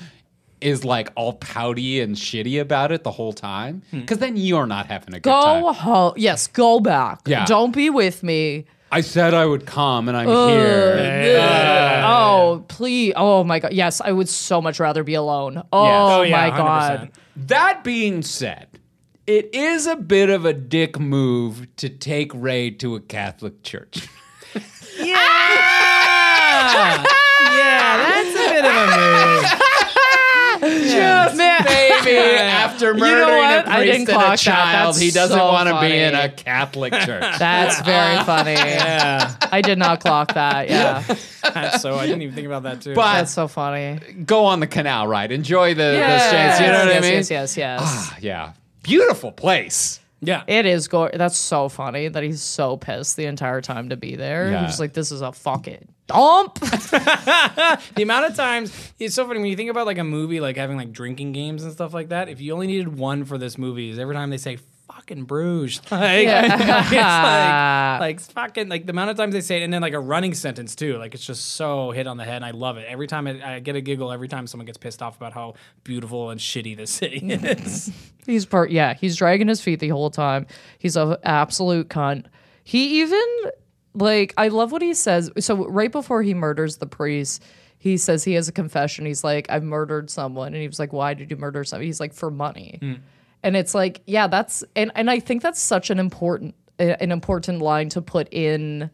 [0.60, 3.82] is like all pouty and shitty about it the whole time.
[3.90, 4.00] Hmm.
[4.00, 5.62] Because then you're not having a good time.
[5.62, 6.12] go home.
[6.16, 7.20] Yes, go back.
[7.26, 7.44] Yeah.
[7.46, 8.66] Don't be with me.
[8.90, 11.36] I said I would come, and I'm here.
[12.04, 13.12] oh, please.
[13.16, 13.72] Oh my god.
[13.72, 15.58] Yes, I would so much rather be alone.
[15.72, 16.56] Oh, Oh, yeah, my 100%.
[16.56, 17.10] god.
[17.36, 18.68] That being said,
[19.26, 24.06] it is a bit of a dick move to take Ray to a Catholic church.
[24.98, 25.16] yeah,
[28.06, 29.35] that's a bit of a move.
[30.60, 31.64] Just Man.
[31.64, 33.66] maybe after know murdering what?
[33.66, 34.38] a I didn't priest and a clock that.
[34.38, 35.98] child, That's he doesn't so want to be funny.
[35.98, 37.38] in a Catholic church.
[37.38, 38.52] That's very funny.
[38.54, 40.68] Yeah, I did not clock that.
[40.68, 41.02] Yeah.
[41.42, 42.94] that's so I didn't even think about that too.
[42.94, 43.98] But That's so funny.
[44.24, 46.60] go on the canal ride, enjoy the, the Yes, chance.
[46.60, 47.12] You know what yes, I mean?
[47.16, 47.80] Yes, yes, yes.
[47.82, 50.00] Ah, yeah, beautiful place.
[50.20, 51.10] Yeah, It is go.
[51.12, 54.50] That's so funny that he's so pissed the entire time to be there.
[54.50, 54.60] Yeah.
[54.60, 56.54] He's just like, this is a fucking dump.
[56.60, 60.56] the amount of times it's so funny when you think about like a movie like
[60.56, 62.28] having like drinking games and stuff like that.
[62.28, 64.58] If you only needed one for this movie, is every time they say
[64.92, 69.64] fucking Bruges, like, it's like like fucking like the amount of times they say it,
[69.64, 70.96] and then like a running sentence too.
[70.98, 72.86] Like it's just so hit on the head, and I love it.
[72.88, 75.54] Every time I, I get a giggle every time someone gets pissed off about how
[75.84, 77.90] beautiful and shitty this city is.
[78.26, 78.70] He's part.
[78.70, 80.46] Yeah, he's dragging his feet the whole time.
[80.78, 82.26] He's an absolute cunt.
[82.64, 83.24] He even
[83.94, 85.30] like I love what he says.
[85.38, 87.42] So right before he murders the priest,
[87.78, 89.06] he says he has a confession.
[89.06, 91.86] He's like, I've murdered someone, and he was like, Why did you murder someone?
[91.86, 92.78] He's like, for money.
[92.82, 93.00] Mm.
[93.46, 97.62] And it's like, yeah, that's and and I think that's such an important an important
[97.62, 98.90] line to put in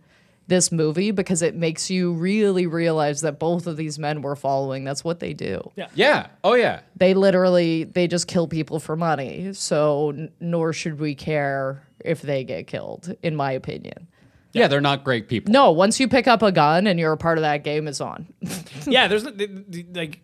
[0.49, 4.85] this movie because it makes you really realize that both of these men were following.
[4.85, 5.89] That's what they do Yeah.
[5.95, 6.27] Yeah.
[6.45, 6.81] Oh yeah.
[6.97, 12.21] they literally they just kill people for money so n- nor should we care if
[12.23, 14.09] they get killed in my opinion
[14.53, 15.53] Yeah, they're not great people.
[15.53, 18.01] no once you pick up a gun and you're a part of that game it's
[18.01, 18.27] on
[18.87, 20.21] yeah, there's the- the- like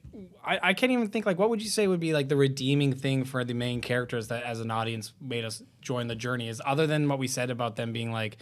[0.48, 2.94] I, I can't even think like what would you say would be like the redeeming
[2.94, 6.62] thing for the main characters that as an audience made us join the journey is
[6.64, 8.38] other than what we said about them being like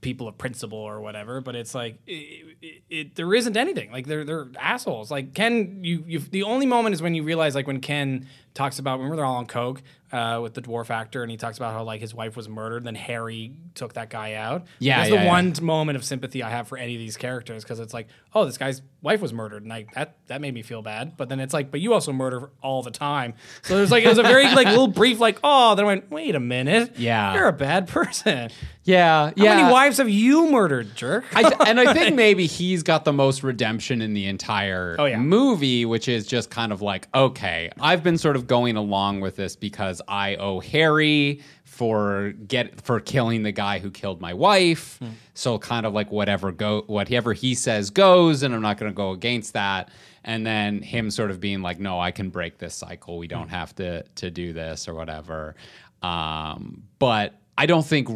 [0.00, 3.92] people of principle or whatever but it's like it, it, it, there isn't anything.
[3.92, 5.10] Like they're they're assholes.
[5.10, 8.78] Like Ken you you the only moment is when you realize like when Ken talks
[8.78, 11.72] about remember they're all on coke uh, with the dwarf actor, and he talks about
[11.72, 14.66] how like his wife was murdered, then Harry took that guy out.
[14.78, 15.28] Yeah, that's yeah, the yeah.
[15.30, 18.44] one moment of sympathy I have for any of these characters because it's like, oh,
[18.44, 21.16] this guy's wife was murdered, and like that that made me feel bad.
[21.16, 23.34] But then it's like, but you also murder all the time.
[23.62, 26.10] So there's like it was a very like little brief like, oh, then I went,
[26.10, 27.34] wait a minute, Yeah.
[27.34, 28.50] you're a bad person.
[28.84, 29.54] Yeah, How yeah.
[29.56, 31.24] many wives have you murdered, jerk?
[31.36, 35.04] I th- and I think maybe he's got the most redemption in the entire Oh,
[35.04, 35.18] yeah.
[35.18, 39.36] movie, which is just kind of like, okay, I've been sort of going along with
[39.36, 44.98] this because I owe Harry for get for killing the guy who killed my wife.
[44.98, 45.08] Hmm.
[45.34, 48.96] So kind of like whatever go whatever he says goes, and I'm not going to
[48.96, 49.90] go against that.
[50.24, 53.18] And then him sort of being like, no, I can break this cycle.
[53.18, 55.54] We don't have to to do this or whatever.
[56.02, 58.08] Um, but I don't think.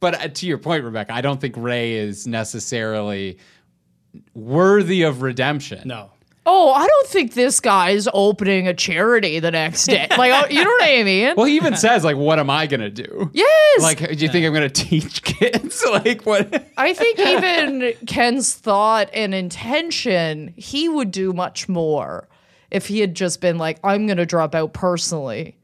[0.00, 3.38] But uh, to your point, Rebecca, I don't think Ray is necessarily
[4.34, 5.86] worthy of redemption.
[5.86, 6.10] no.
[6.52, 10.08] Oh, I don't think this guy's opening a charity the next day.
[10.10, 11.34] Like, oh, you know what I mean?
[11.36, 13.82] Well, he even says like, "What am I gonna do?" yes.
[13.82, 15.84] Like, do you think I'm gonna teach kids?
[15.90, 16.66] like, what?
[16.76, 22.28] I think even Ken's thought and intention, he would do much more
[22.72, 25.56] if he had just been like, I'm going to drop out personally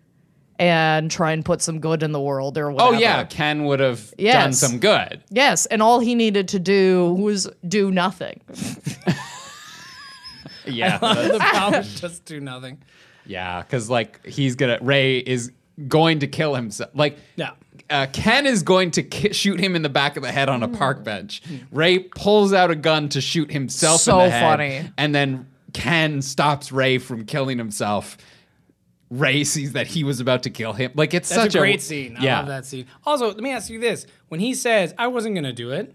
[0.59, 2.97] and try and put some good in the world or oh, whatever.
[2.97, 5.23] Oh yeah, Ken would have done some good.
[5.31, 5.67] Yes.
[5.67, 8.41] And all he needed to do was do nothing.
[10.73, 12.79] Yeah, the powers just do nothing.
[13.27, 15.53] yeah, because like he's gonna Ray is
[15.89, 16.91] going to kill himself.
[16.95, 17.51] Like, Yeah.
[17.91, 20.63] uh, Ken is going to ki- shoot him in the back of the head on
[20.63, 21.43] a park bench.
[21.71, 24.91] Ray pulls out a gun to shoot himself So in the head, funny.
[24.97, 28.17] and then Ken stops Ray from killing himself.
[29.11, 30.91] Ray sees that he was about to kill him.
[30.95, 32.17] Like it's That's such a great scene.
[32.19, 32.39] I yeah.
[32.39, 32.87] love that scene.
[33.05, 35.95] Also, let me ask you this: when he says, "I wasn't going to do it,"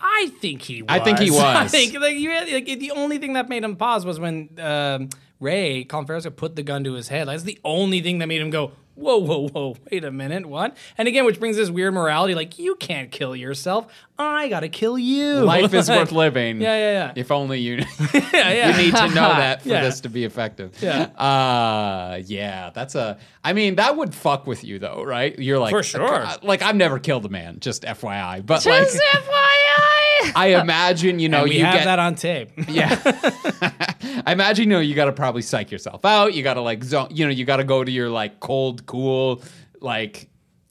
[0.00, 0.90] I think he was.
[0.92, 1.40] I think he was.
[1.40, 4.50] I think like, you had, like the only thing that made him pause was when
[4.58, 5.08] um,
[5.40, 7.28] Ray Colin Farrell put the gun to his head.
[7.28, 8.72] That's the only thing that made him go.
[8.96, 9.76] Whoa, whoa, whoa!
[9.90, 10.76] Wait a minute, what?
[10.96, 13.86] And again, which brings this weird morality: like you can't kill yourself.
[14.16, 15.40] I gotta kill you.
[15.40, 16.60] Life is worth living.
[16.60, 17.12] Yeah, yeah, yeah.
[17.16, 17.76] If only you.
[18.14, 18.76] yeah, yeah.
[18.76, 19.82] we need to know that for Yeah.
[19.82, 20.80] this to be effective.
[20.80, 21.06] Yeah.
[21.20, 25.36] Uh yeah, that's a I mean, that would fuck with you though, right?
[25.38, 26.26] You're like For sure.
[26.42, 28.46] Like I've never killed a man, just FYI.
[28.46, 30.03] But Just like FYI.
[30.36, 32.50] I imagine, you know, And we you have get that on tape.
[32.68, 33.00] Yeah.
[34.26, 36.34] I imagine, you know, you got to probably psych yourself out.
[36.34, 38.86] You got to like, zone, you know, you got to go to your like cold,
[38.86, 39.42] cool,
[39.80, 40.28] like,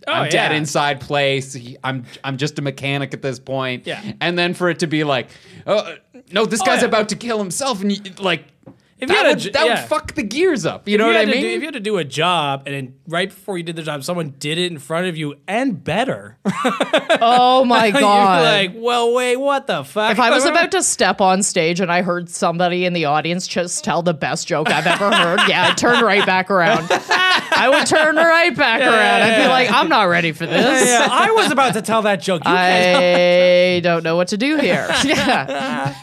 [0.08, 1.58] oh, I'm dead inside place.
[1.84, 3.86] I'm I'm just a mechanic at this point.
[3.86, 4.02] Yeah.
[4.22, 5.30] And then for it to be like,
[5.68, 5.96] oh,
[6.32, 6.88] no, this oh, guy's yeah.
[6.88, 8.46] about to kill himself, and you, like,
[9.04, 9.82] If you that, had a would, j- that yeah.
[9.82, 10.88] would fuck the gears up.
[10.88, 11.42] You know If what I mean?
[11.42, 13.84] do- if you had to do a job and then right before you did the
[13.84, 16.38] job, someone did it in front of you and better.
[17.26, 18.44] Oh my You're God.
[18.44, 20.12] like, well, wait, what the fuck?
[20.12, 23.48] if I was about to step on stage and I heard somebody in the audience
[23.48, 26.88] just tell the best joke I've ever heard, yeah, I'd turn right back around.
[26.90, 29.22] I would turn right back around.
[29.22, 30.88] I'd be like, I'm not ready for this.
[30.90, 32.44] yeah, I was about to tell that joke.
[32.46, 32.52] You.
[32.52, 34.88] I don't know what to do here.
[35.04, 35.94] Yeah.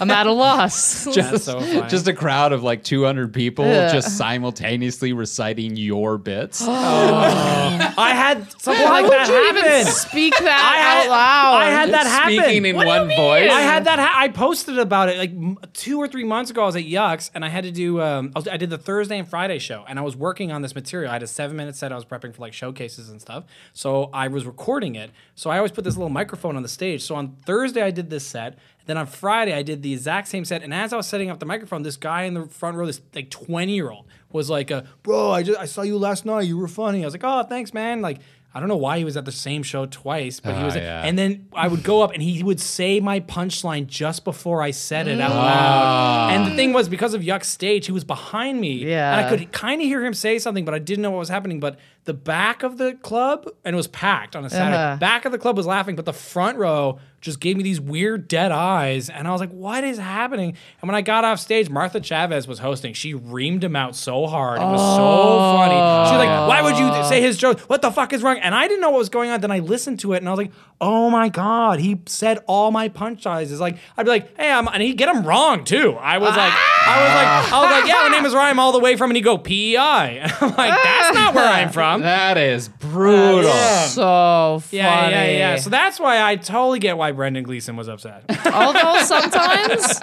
[0.00, 1.04] I'm at a loss.
[1.04, 3.92] That's so just a crowd of like 200 people Yeah.
[3.92, 6.62] just simultaneously reciting your bits.
[6.66, 9.80] I had something Why like would that you happen.
[9.80, 11.62] even speak that I had, out loud?
[11.62, 12.38] I had that happen.
[12.38, 13.16] Speaking in What do you one mean?
[13.16, 13.50] voice.
[13.50, 13.98] I had that.
[13.98, 16.62] Ha- I posted about it like m- two or three months ago.
[16.62, 18.00] I was at Yucks and I had to do.
[18.00, 20.62] Um, I, was, I did the Thursday and Friday show, and I was working on
[20.62, 21.10] this material.
[21.10, 21.92] I had a seven minute set.
[21.92, 23.44] I was prepping for like showcases and stuff.
[23.72, 25.10] So I was recording it.
[25.34, 27.02] So I always put this little microphone on the stage.
[27.02, 28.58] So on Thursday I did this set.
[28.90, 30.62] Then on Friday I did the exact same set.
[30.64, 33.00] And as I was setting up the microphone, this guy in the front row, this
[33.14, 36.42] like twenty year old, was like, uh, "Bro, I just I saw you last night.
[36.42, 38.18] You were funny." I was like, "Oh, thanks, man." Like.
[38.52, 40.74] I don't know why he was at the same show twice, but he Ah, was.
[40.74, 41.04] yeah.
[41.06, 44.72] And then I would go up and he would say my punchline just before I
[44.72, 45.36] said it out Ah.
[45.36, 46.34] loud.
[46.34, 48.72] And the thing was, because of Yuck's stage, he was behind me.
[48.72, 49.16] Yeah.
[49.16, 51.28] And I could kind of hear him say something, but I didn't know what was
[51.28, 51.60] happening.
[51.60, 51.78] But
[52.10, 54.96] the back of the club, and it was packed on a Saturday, Uh-huh.
[54.96, 58.26] back of the club was laughing, but the front row just gave me these weird
[58.28, 59.10] dead eyes.
[59.10, 60.56] And I was like, what is happening?
[60.80, 62.94] And when I got off stage, Martha Chaves was hosting.
[62.94, 64.58] She reamed him out so hard.
[64.58, 65.74] It was so funny.
[65.74, 67.60] She was like, why would you say his joke?
[67.68, 68.38] What the fuck is wrong?
[68.38, 69.42] And I didn't know what was going on.
[69.42, 72.70] Then I listened to it and I was like, oh my God, he said all
[72.70, 73.50] my punchlines.
[73.50, 75.96] It's like, I'd be like, hey, I'm, and he'd get them wrong too.
[76.00, 78.72] I was like, I was like, I was like, yeah, my name is Ryan all
[78.72, 80.20] the way from, and he'd go, PEI.
[80.22, 81.99] And I'm like, that's not where I'm from.
[82.02, 83.50] That is brutal.
[83.52, 84.78] so funny.
[84.78, 85.56] Yeah, yeah, yeah.
[85.56, 88.24] So that's why I totally get why Brendan Gleeson was upset.
[88.52, 90.00] Although sometimes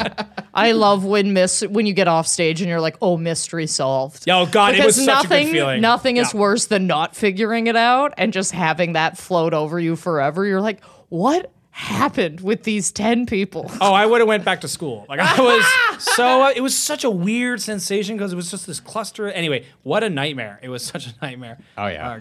[0.54, 4.30] I love when miss when you get off stage and you're like, oh, mystery solved.
[4.30, 5.82] Oh God, it because was such a good nothing, feeling.
[5.82, 6.40] nothing is Yeah.
[6.40, 10.46] worse than not figuring it out and just having that float over you forever.
[10.46, 13.72] You're like, what happened with these 10 people?
[13.82, 15.06] Oh, I would have went back to school.
[15.08, 16.48] Like I was so.
[16.48, 19.30] It was such a weird sensation because it was just this cluster.
[19.30, 20.60] Anyway, what a nightmare!
[20.64, 21.58] It was such a nightmare.
[21.78, 22.10] Oh yeah.
[22.10, 22.20] Uh,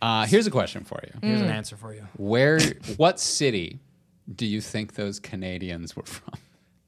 [0.00, 1.12] Uh, here's a question for you.
[1.22, 1.44] here's Mm.
[1.44, 2.06] an answer for you.
[2.16, 2.60] Where,
[2.96, 3.78] what city
[4.32, 6.34] do you think those Canadians were from?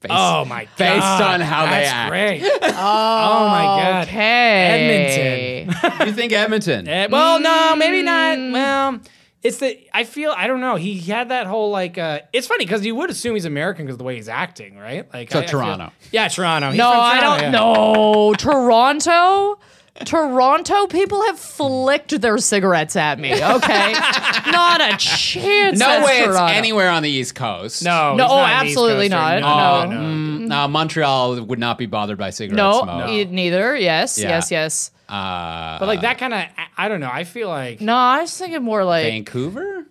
[0.01, 0.77] Based, Oh my god!
[0.77, 2.09] Based on how they That's act.
[2.11, 2.41] great.
[2.63, 4.07] Oh, my god!
[4.07, 5.65] Okay.
[5.67, 6.07] Edmonton.
[6.07, 6.87] You think Edmonton?
[6.87, 8.37] Eh, well, no, maybe not.
[8.51, 8.99] Well,
[9.43, 10.75] it's the I feel I don't know.
[10.75, 11.97] He had that whole like.
[11.97, 15.11] uh It's funny because you would assume he's American because the way he's acting, right?
[15.13, 15.91] Like So I- I feel- Toronto.
[16.11, 16.69] yeah, Toronto.
[16.69, 17.51] He's No, from I don't yeah.
[17.51, 18.33] know.
[18.37, 19.57] Toronto?
[20.05, 23.33] Toronto people have flicked their cigarettes at me.
[23.33, 23.93] Okay.
[24.51, 25.77] Not a chance.
[25.79, 27.83] no that's way it's anywhere on the East Coast.
[27.83, 29.41] No, No, oh, not an East absolutely not.
[29.41, 29.85] No, No.
[29.85, 30.07] no, no.
[30.07, 33.09] Mm, no, Montreal would not be bothered by cigarette No, smoke.
[33.09, 33.75] e- neither.
[33.75, 34.29] Yes, Yeah.
[34.29, 34.91] yes, yes.
[35.11, 36.43] Uh, But like that kind of,
[36.77, 37.09] I don't know.
[37.11, 39.85] I feel like No, I was thinking more like Vancouver?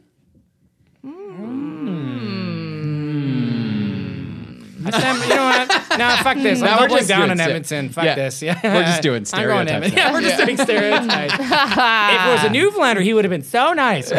[4.83, 5.99] I said, you know what?
[5.99, 6.61] No, fuck this.
[6.61, 7.91] No, I'm we're just down doing on Edmonton.
[7.91, 8.15] Fuck Yeah.
[8.15, 8.41] this.
[8.43, 9.99] Yeah, We're just doing I'm going stereotypes Edmonton.
[9.99, 11.35] Yeah, we're just doing stereotypes.
[11.39, 14.11] if it was a Newfoundlander, he would have been so nice.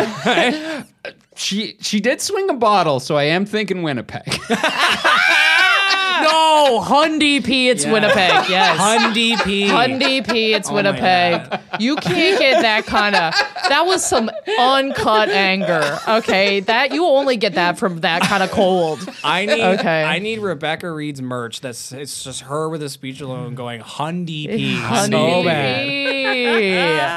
[1.36, 4.22] She she did swing a bottle, so I am thinking Winnipeg.
[6.32, 7.70] no Hundy P.
[7.70, 7.92] It's Yeah.
[7.94, 8.32] Winnipeg.
[8.50, 8.78] Yes.
[8.80, 9.68] Hundy P.
[9.68, 10.54] Hundy P.
[10.54, 11.60] It's Oh my Winnipeg.
[11.80, 13.34] You can't get that kind of.
[13.70, 14.30] That was some
[14.60, 16.00] uncut anger.
[16.08, 19.08] Okay, that you only get that from that kind of cold.
[19.24, 20.04] I need Okay.
[20.04, 21.62] I need Rebecca Reed's merch.
[21.62, 24.76] That's it's just her with a speech alone going Hundy P.
[24.76, 25.88] Hundy So bad.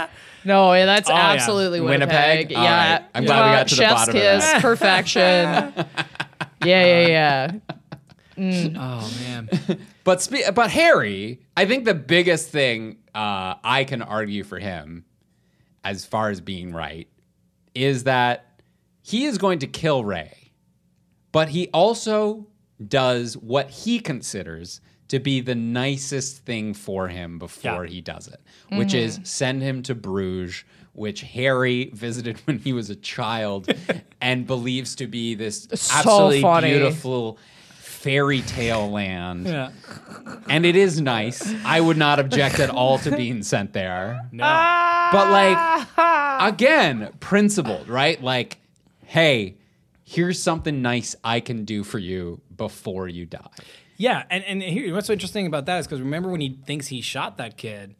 [0.08, 0.10] P.
[0.46, 1.30] No, yeah, that's Oh, yeah.
[1.32, 2.48] absolutely Winnipeg?
[2.50, 2.56] Winnipeg.
[2.58, 3.04] All Yeah, right.
[3.14, 4.60] I'm glad we got to the chef's bottom of kiss, that.
[4.60, 5.22] perfection.
[6.62, 7.50] Yeah, yeah, yeah.
[8.38, 9.48] Oh man.
[10.04, 15.06] But spe- but Harry, I think the biggest thing uh, I can argue for him,
[15.82, 17.08] as far as being right,
[17.74, 18.60] is that
[19.02, 20.52] he is going to kill Ray,
[21.32, 22.46] but he also
[22.86, 27.90] does what he considers to be the nicest thing for him before Yeah.
[27.90, 28.40] he does it,
[28.72, 33.72] which is send him to Bruges, which Harry visited when he was a child
[34.20, 36.70] and believes to be this So absolutely funny.
[36.70, 37.38] beautiful
[38.04, 39.46] fairy tale land.
[39.46, 39.70] Yeah.
[40.48, 41.42] And it is nice.
[41.64, 44.28] I would not object at all to being sent there.
[44.30, 44.44] No.
[45.12, 45.88] But like
[46.52, 48.22] again, principled, right?
[48.22, 48.58] Like,
[49.06, 49.56] hey,
[50.04, 53.48] here's something nice I can do for you before you die.
[53.96, 56.88] Yeah, and and here, what's so interesting about that is because remember when he thinks
[56.88, 57.94] he shot that kid,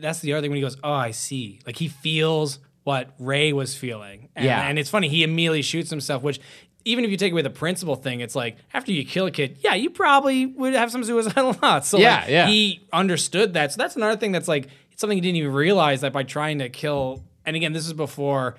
[0.00, 3.52] that's the other thing when he goes, "Oh, I see." Like he feels what Ray
[3.52, 4.28] was feeling.
[4.34, 4.66] And, Yeah.
[4.66, 6.40] and it's funny he immediately shoots himself, which.
[6.84, 9.58] Even if you take away the principle thing, it's like after you kill a kid,
[9.60, 11.88] yeah, you probably would have some suicidal thoughts.
[11.88, 12.46] So Yeah, like, yeah.
[12.46, 13.72] he understood that.
[13.72, 16.58] So that's another thing that's like it's something he didn't even realize that by trying
[16.60, 17.22] to kill.
[17.44, 18.56] And again, this is before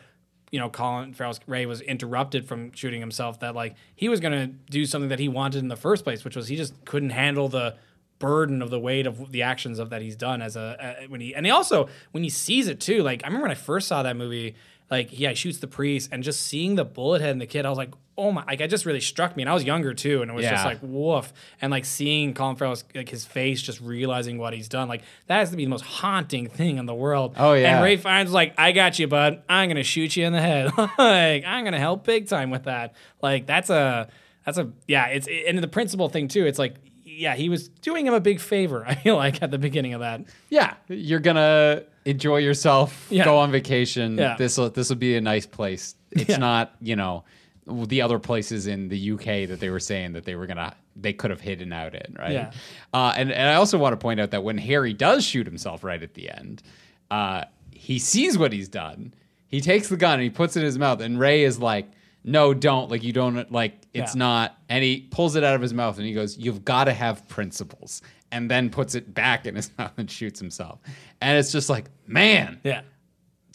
[0.51, 3.39] you know, Colin Farrell's Ray was interrupted from shooting himself.
[3.39, 6.36] That like he was gonna do something that he wanted in the first place, which
[6.36, 7.75] was he just couldn't handle the
[8.19, 11.21] burden of the weight of the actions of that he's done as a uh, when
[11.21, 13.01] he and he also when he sees it too.
[13.01, 14.55] Like I remember when I first saw that movie.
[14.91, 17.65] Like yeah, he shoots the priest, and just seeing the bullet head in the kid,
[17.65, 18.43] I was like, oh my!
[18.43, 20.65] Like it just really struck me, and I was younger too, and it was just
[20.65, 21.32] like woof.
[21.62, 25.39] And like seeing Colin Farrell's like his face, just realizing what he's done, like that
[25.39, 27.36] has to be the most haunting thing in the world.
[27.38, 27.75] Oh, yeah.
[27.75, 29.43] And Ralph Fiennes like, I got you, bud.
[29.47, 30.71] I'm gonna shoot you in the head.
[30.77, 32.93] like I'm gonna help big time with that.
[33.21, 34.10] Like that's a
[34.45, 35.08] that's a yeah.
[35.08, 36.45] It's and the principal thing too.
[36.45, 36.75] It's like
[37.06, 38.86] yeah, he was doing him a big favor.
[38.88, 40.21] I feel like at the beginning of that.
[40.49, 43.25] Yeah, you're gonna enjoy yourself, Yeah.
[43.25, 44.17] go on vacation.
[44.17, 44.35] Yeah.
[44.37, 45.95] This will this will be a nice place.
[46.11, 46.37] It's Yeah.
[46.37, 47.23] not, you know,
[47.67, 51.13] the other places in the UK that they were saying that they were gonna they
[51.13, 52.31] could have hidden out in, right?
[52.33, 52.51] Yeah.
[52.93, 55.83] Uh, and and I also want to point out that when Harry does shoot himself
[55.83, 56.61] right at the end,
[57.09, 59.13] uh, he sees what he's done.
[59.47, 61.87] He takes the gun and he puts it in his mouth, and Ray is like,
[62.25, 62.89] "No, don't!
[62.91, 66.05] Like you don't like it's not." And he pulls it out of his mouth and
[66.05, 68.01] he goes, "You've got to have principles."
[68.32, 70.80] And then puts it back in his mouth and shoots himself.
[71.22, 72.82] And it's just like, man, Yeah.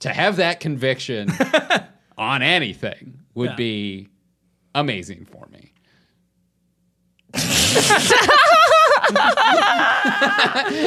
[0.01, 1.31] to have that conviction
[2.19, 3.57] on anything would Yeah.
[3.57, 4.09] be
[4.75, 5.73] amazing for me.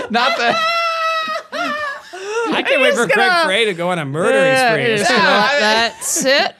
[0.09, 0.75] Not that.
[2.59, 4.97] I can't wait for just Craig gonna- Frey to go on a murdering Yeah, spree.
[4.97, 6.03] just let that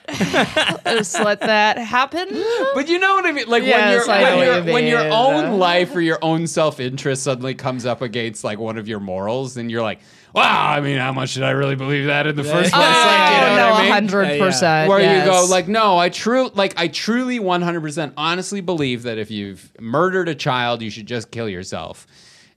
[0.84, 0.96] sit.
[0.98, 2.28] just let that happen.
[2.74, 3.48] But you know what I mean?
[3.48, 6.46] Like Yes, when, I you're, when, what you're, when your own life or your own
[6.46, 10.00] self interest suddenly comes up against like one of your morals, then you're like,
[10.34, 12.72] wow, I mean, how much did I really believe that in the first place?
[12.72, 12.78] yeah.
[12.78, 13.92] like, you oh, know oh, no, what I mean?
[13.92, 14.88] hundred percent.
[14.88, 19.30] Where you go like, no, I true like I truly 100% honestly believe that if
[19.30, 22.06] you've murdered a child, you should just kill yourself.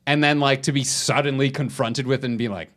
[0.05, 2.69] And then like to be suddenly confronted with and be like,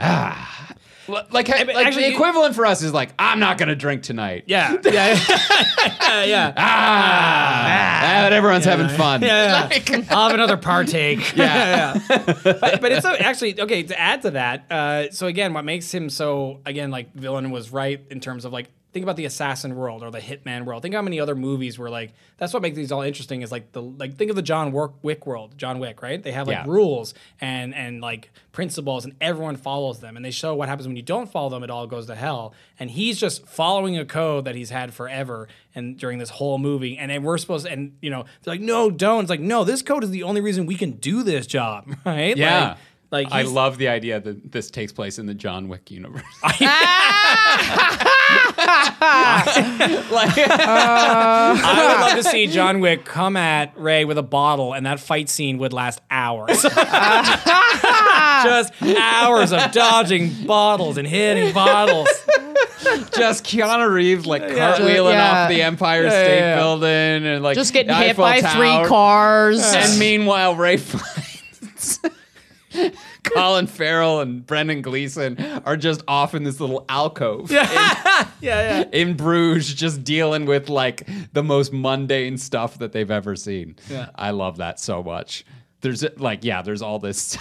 [0.00, 0.74] ah,
[1.08, 4.02] L- Like, like actually, the you- equivalent for us is like, I'm not gonna drink
[4.04, 4.44] tonight.
[4.46, 6.52] Yeah, yeah, yeah, yeah.
[6.56, 9.22] Ah, but everyone's having fun.
[9.22, 10.04] Yeah, yeah.
[10.10, 11.36] I'll have another partake.
[11.36, 12.18] Yeah, yeah.
[12.42, 14.70] But, but it's so, actually okay to add to that.
[14.70, 18.52] Uh, so again, what makes him so again like villain was right in terms of
[18.52, 20.82] like think about the assassin world or the hitman world.
[20.82, 23.72] Think how many other movies were like that's what makes these all interesting is like
[23.72, 24.72] the like think of the John
[25.02, 26.22] Wick world, John Wick, right?
[26.22, 26.64] They have like Yeah.
[26.66, 30.96] rules and and like principles and everyone follows them and they show what happens when
[30.96, 34.44] you don't follow them it all goes to hell and he's just following a code
[34.44, 37.96] that he's had forever and during this whole movie and then we're supposed to, and
[38.02, 40.66] you know they're like no don't it's like no this code is the only reason
[40.66, 42.70] we can do this job right Yeah.
[42.70, 42.76] like,
[43.10, 46.22] like I love the idea that this takes place in the John Wick universe.
[50.82, 55.00] I would love to see John Wick come at Ray with a bottle, and that
[55.00, 56.62] fight scene would last hours.
[58.42, 62.08] Just hours of dodging bottles and hitting bottles.
[63.14, 65.42] Just Keanu Reeves like cartwheeling Yeah.
[65.44, 66.56] off the Empire State yeah, yeah.
[66.56, 68.52] Building and like Just getting hit by Tower.
[68.54, 69.62] three cars.
[69.62, 71.19] And meanwhile, Ray finds
[73.34, 78.84] Colin Farrell and Brendan Gleeson are just off in this little alcove Yeah, yeah.
[78.92, 83.76] in Bruges, just dealing with like the most mundane stuff that they've ever seen.
[83.88, 84.10] Yeah.
[84.14, 85.44] I love that so much.
[85.82, 87.36] There's like, yeah, there's all this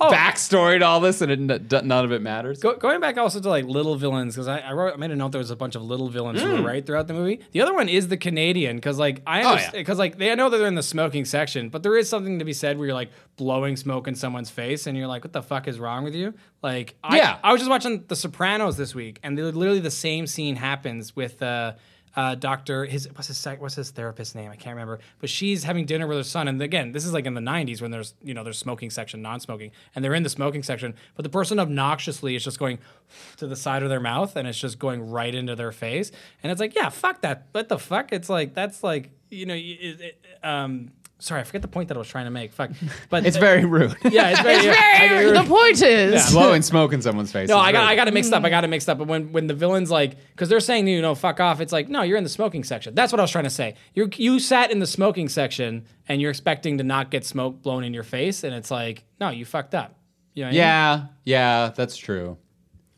[0.00, 0.10] Oh.
[0.10, 2.60] backstory to all this, and it, none of it matters.
[2.60, 5.16] Go, going back also to like little villains because I, I wrote I made a
[5.16, 7.40] note there was a bunch of little villains who were right throughout the movie.
[7.52, 9.70] The other one is the Canadian because like I Oh, yeah.
[9.72, 12.38] because like they I know that they're in the smoking section, but there is something
[12.40, 15.32] to be said where you're like blowing smoke in someone's face and you're like, what
[15.32, 16.34] the fuck is wrong with you?
[16.62, 17.38] Like I, Yeah.
[17.42, 21.14] I was just watching The Sopranos this week and they- literally the same scene happens
[21.16, 21.42] with.
[21.42, 21.72] Uh,
[22.16, 24.50] uh, doctor, his what's his what's his therapist's name?
[24.50, 24.98] I can't remember.
[25.20, 27.80] But she's having dinner with her son, and again, this is like in the '90s
[27.80, 30.94] when there's you know there's smoking section, non-smoking, and they're in the smoking section.
[31.14, 32.78] But the person obnoxiously is just going
[33.36, 36.10] to the side of their mouth, and it's just going right into their face,
[36.42, 37.46] and it's like, yeah, fuck that.
[37.52, 38.12] What the fuck?
[38.12, 40.90] It's like that's like you know, it, it, um,
[41.20, 42.52] sorry, I forget the point that I was trying to make.
[42.52, 42.70] Fuck,
[43.08, 43.96] but It's very rude.
[44.10, 44.64] yeah, it's very.
[44.64, 45.38] yeah, I Very- agree.
[45.38, 46.30] the point is, Yeah.
[46.32, 47.48] Blowing smoke in someone's face.
[47.48, 47.88] No, I got rude.
[47.88, 48.44] I got it mixed up.
[48.44, 48.70] I got it hmm.
[48.72, 48.98] mixed up.
[48.98, 51.88] But when when the villain's like, because they're saying you know fuck off, it's like
[51.88, 52.94] no, you're in the smoking section.
[52.94, 53.76] That's what I was trying to say.
[53.94, 57.84] You you sat in the smoking section and you're expecting to not get smoke blown
[57.84, 59.94] in your face, and it's like no, you fucked up.
[60.34, 60.58] You know what I mean?
[60.58, 62.38] Yeah, yeah, that's true.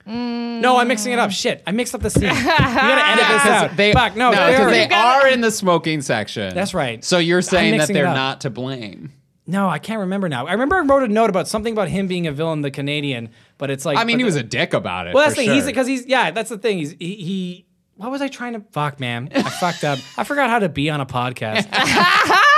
[0.07, 1.31] No, I'm mixing it up.
[1.31, 1.35] Mm.
[1.35, 2.25] Shit, I mixed up the scene.
[2.25, 3.77] you gotta edit this out.
[3.77, 6.55] They, fuck no, no, they because they are in the smoking section.
[6.55, 7.05] That's right.
[7.05, 9.13] So you're saying that they're not to blame.
[9.47, 10.47] No, I can't remember now.
[10.47, 13.31] I remember I wrote a note about something about him being a villain, the Canadian,
[13.59, 15.15] but it's like I mean, he was a dick about it.
[15.15, 15.55] Well, that's the thing.
[15.55, 16.31] He's because he's yeah.
[16.31, 16.79] That's the thing.
[16.79, 17.15] He's he.
[17.17, 18.61] he what was I trying to?
[18.73, 19.29] Fuck, man.
[19.35, 19.99] I fucked up.
[20.17, 21.69] I forgot how to be on a podcast.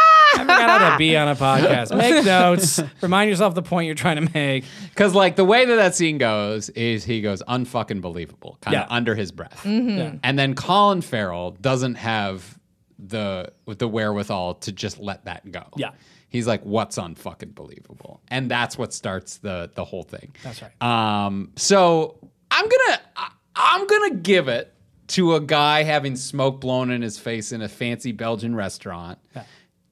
[0.84, 1.96] I forgot how to be on a podcast.
[1.96, 2.80] Make notes.
[3.02, 4.64] Remind yourself the point you're trying to make.
[4.90, 8.82] Because like the way that that scene goes is he goes unfucking believable, kind of
[8.82, 8.94] Yeah.
[8.94, 10.14] under his breath, Yeah.
[10.22, 12.58] and then Colin Farrell doesn't have
[12.98, 15.64] the the wherewithal to just let that go.
[15.76, 15.90] Yeah.
[16.28, 20.34] he's like, "What's unfucking believable?" And that's what starts the the whole thing.
[20.42, 20.82] That's right.
[20.82, 22.18] Um, so
[22.50, 24.72] I'm gonna I, I'm gonna give it
[25.08, 29.18] to a guy having smoke blown in his face in a fancy Belgian restaurant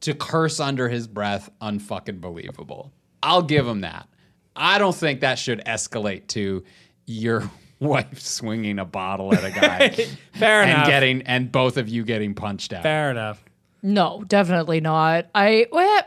[0.02, 2.92] to curse under his breath, unfucking believable.
[3.22, 4.08] I'll give him that.
[4.54, 6.62] I don't think that should escalate to
[7.06, 7.50] your
[7.80, 9.88] wife swinging a bottle at a guy
[10.34, 10.86] Fair and enough.
[10.86, 12.82] getting and both of you getting punched out.
[12.82, 13.42] Fair enough.
[13.82, 15.26] No, definitely not.
[15.34, 16.02] I well,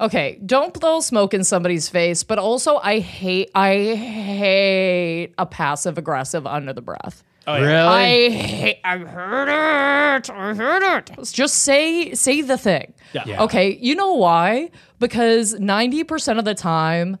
[0.00, 5.98] okay, don't blow smoke in somebody's face, but also I hate I hate a passive
[5.98, 7.24] aggressive under the breath.
[7.46, 7.62] Oh, yeah.
[7.62, 7.76] Really?
[7.76, 10.30] I hate I heard it.
[10.30, 11.10] I heard it.
[11.32, 12.94] Just say say the thing.
[13.12, 13.24] Yeah.
[13.26, 13.42] Yeah.
[13.44, 14.70] Okay, you know why?
[14.98, 17.18] Because 90% of the time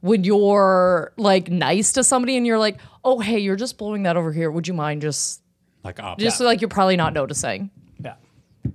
[0.00, 4.16] when you're like nice to somebody and you're like, "Oh, hey, you're just blowing that
[4.16, 4.50] over here.
[4.50, 5.42] Would you mind just
[5.84, 6.18] like up.
[6.18, 8.14] just like you're probably not noticing?" Yeah.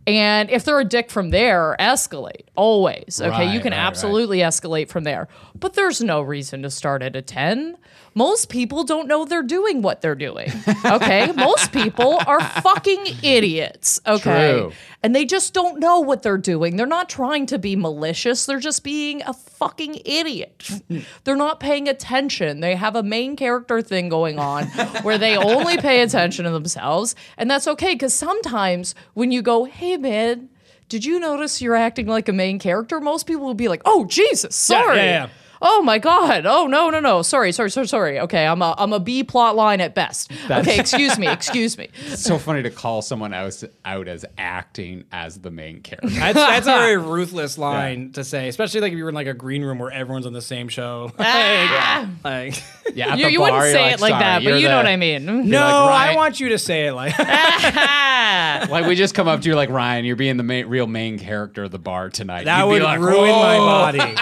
[0.06, 3.22] And if they're a dick from there, escalate always.
[3.22, 3.88] Okay, you can right, right.
[3.88, 5.28] absolutely escalate from there.
[5.56, 7.78] But there's no reason to start at a 10.
[8.16, 10.52] Most people don't know they're doing what they're doing.
[10.86, 11.32] Okay?
[11.36, 14.00] Most people are fucking idiots.
[14.06, 14.52] Okay?
[14.54, 14.72] True.
[15.02, 16.76] And they just don't know what they're doing.
[16.78, 18.46] They're not trying to be malicious.
[18.46, 20.70] They're just being a fucking idiot.
[21.24, 22.60] they're not paying attention.
[22.60, 24.66] They have a main character thing going on
[25.02, 27.16] where they only pay attention to themselves.
[27.38, 30.50] And that's okay because sometimes when you go, hey, man,
[30.88, 33.02] did you notice you're acting like a main character?
[33.02, 34.98] Most people will be like, oh, Jesus, Yeah, sorry.
[34.98, 35.30] yeah, yeah.
[35.66, 36.46] Oh my God!
[36.46, 37.22] Oh no no no!
[37.22, 38.20] Sorry sorry sorry sorry.
[38.20, 40.30] Okay, I'm a I'm a B plot line at best.
[40.52, 41.88] Okay, excuse me excuse me.
[42.08, 46.10] It's so funny to call someone else out as acting as the main character.
[46.10, 49.28] That's, that's a very ruthless line to say, especially like if you were in like
[49.28, 51.12] a green room where everyone's on the same show.
[51.20, 52.10] Ah.
[52.26, 52.54] like,
[52.86, 54.76] like- Yeah, you you bar, wouldn't say like, it like that, but you're know the-
[54.76, 55.50] what I mean.
[55.50, 57.18] No, I want you to say it like.
[58.70, 61.18] Like we just come up to you like Ryan, you're being the main, real main
[61.20, 62.46] character of the bar tonight.
[62.46, 64.16] That You'd would be like, ruin my body.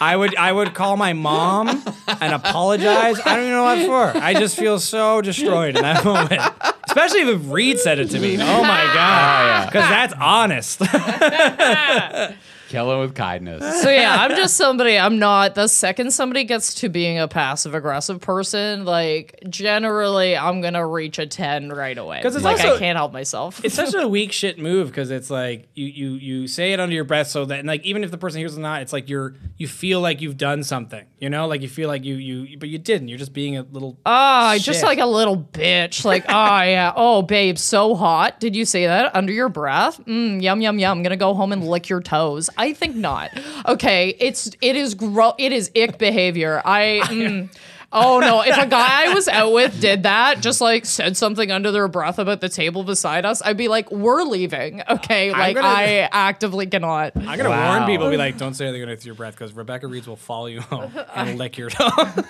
[0.00, 3.18] I would I would call my mom and apologize.
[3.24, 4.18] I don't even know what for.
[4.20, 6.40] I just feel so destroyed in that moment.
[6.86, 8.34] Especially if Reed said it to me.
[8.34, 9.62] Oh my god.
[9.62, 10.80] Oh, because that's honest.
[12.68, 13.62] Kill him with kindness.
[13.84, 14.98] So yeah, I'm just somebody.
[14.98, 15.54] I'm not.
[15.54, 21.18] The second somebody gets to being a passive aggressive person, like generally, I'm gonna reach
[21.18, 22.18] a ten right away.
[22.18, 23.62] Because it's like I can't help myself.
[23.64, 26.94] it's such a weak shit move because it's like you you you say it under
[26.94, 28.92] your breath so that and like even if the person hears it or not, it's
[28.92, 31.04] like you're you feel like you've done something.
[31.18, 33.08] You know, like you feel like you you but you didn't.
[33.08, 33.98] You're just being a little.
[34.06, 36.04] Ah, just like a little bitch.
[36.04, 36.30] Like, oh
[36.62, 38.40] yeah, oh babe, so hot.
[38.40, 40.00] Did you say that under your breath?
[40.06, 40.98] Mm, yum yum yum.
[40.98, 42.48] I'm gonna go home and lick your toes.
[42.56, 43.30] I think not.
[43.66, 46.62] Okay, it's it is gro- it is ick behavior.
[46.64, 47.00] I.
[47.14, 47.48] Mm,
[47.96, 48.42] Oh no!
[48.42, 51.86] If a guy I was out with did that, just like said something under their
[51.86, 56.08] breath about the table beside us, I'd be like, "We're leaving." Okay, like gonna- I
[56.10, 57.12] actively cannot.
[57.16, 57.76] I'm gonna Wow.
[57.78, 60.46] warn people, be like, don't say anything under your breath because Rebecca Reeds will follow
[60.46, 62.24] you home and lick your tongue.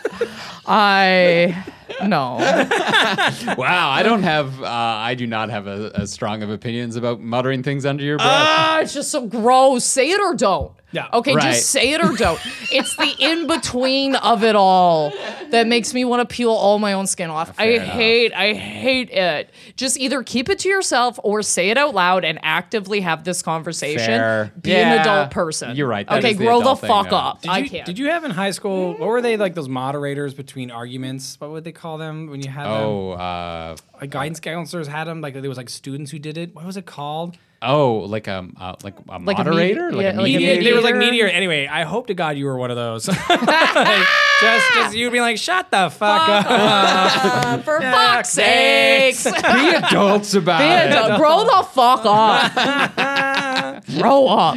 [0.67, 1.65] I
[2.07, 2.37] no.
[3.57, 7.21] Wow, I don't have, uh, I do not have a, as strong of opinions about
[7.21, 8.29] muttering things under your breath.
[8.31, 9.85] Ah, it's just so gross.
[9.85, 10.73] Say it or don't.
[10.95, 11.09] Yeah.
[11.13, 11.53] Okay, Right.
[11.55, 12.39] just say it or don't.
[12.73, 15.13] it's the in between of it all
[15.51, 17.53] that makes me want to peel all my own skin off.
[17.59, 17.89] I enough.
[17.89, 19.51] hate, I hate it.
[19.77, 23.43] Just either keep it to yourself or say it out loud and actively have this
[23.43, 24.07] conversation.
[24.07, 24.53] Fair.
[24.61, 25.75] Be an adult person.
[25.77, 26.07] You're right.
[26.09, 27.17] That okay, the grow the thing, fuck though.
[27.17, 27.43] up.
[27.43, 27.87] Did I you, can't.
[27.87, 28.93] Did you have in high school?
[28.93, 29.55] What were they like?
[29.55, 31.41] Those moderators between arguments?
[31.41, 32.73] What would they call them when you had them?
[32.73, 35.21] oh, uh, Like guidance counselors had them.
[35.21, 36.55] Like there was like students who did it.
[36.55, 37.37] What was it called?
[37.65, 39.91] Oh, like a, uh, like a Like a moderator?
[39.91, 40.55] medi- like yeah, a like a mediator?
[40.57, 41.27] Media, they were like mediator?
[41.27, 41.37] meteor.
[41.37, 43.09] Anyway, I hope to God you were one of those.
[43.35, 44.07] Like,
[44.41, 46.47] just, just you'd be like, shut the fuck up.
[46.49, 49.25] Uh, for fuck's sakes.
[49.25, 49.31] Be
[49.75, 50.91] adults about Be it.
[50.93, 53.85] adult- Grow the fuck up.
[53.99, 54.57] Grow up.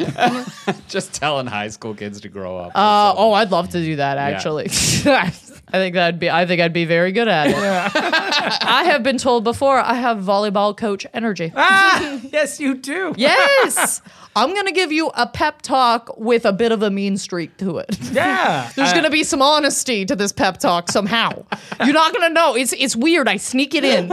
[0.87, 2.71] Just telling high school kids to grow up.
[2.75, 4.67] Uh, oh, I'd love to do that actually.
[5.70, 6.30] I think that'd be.
[6.30, 7.55] I think I'd be very good at it.
[8.63, 11.51] I have been told before I have volleyball coach energy.
[11.55, 13.13] ah, yes, you do.
[13.18, 14.01] Yes,
[14.36, 17.80] I'm gonna give you a pep talk with a bit of a mean streak to
[17.80, 17.97] it.
[18.13, 18.72] Yeah.
[18.76, 21.43] There's Uh, gonna be some honesty to this pep talk somehow.
[21.84, 22.55] You're not gonna know.
[22.55, 23.28] It's it's weird.
[23.28, 24.07] I sneak it in,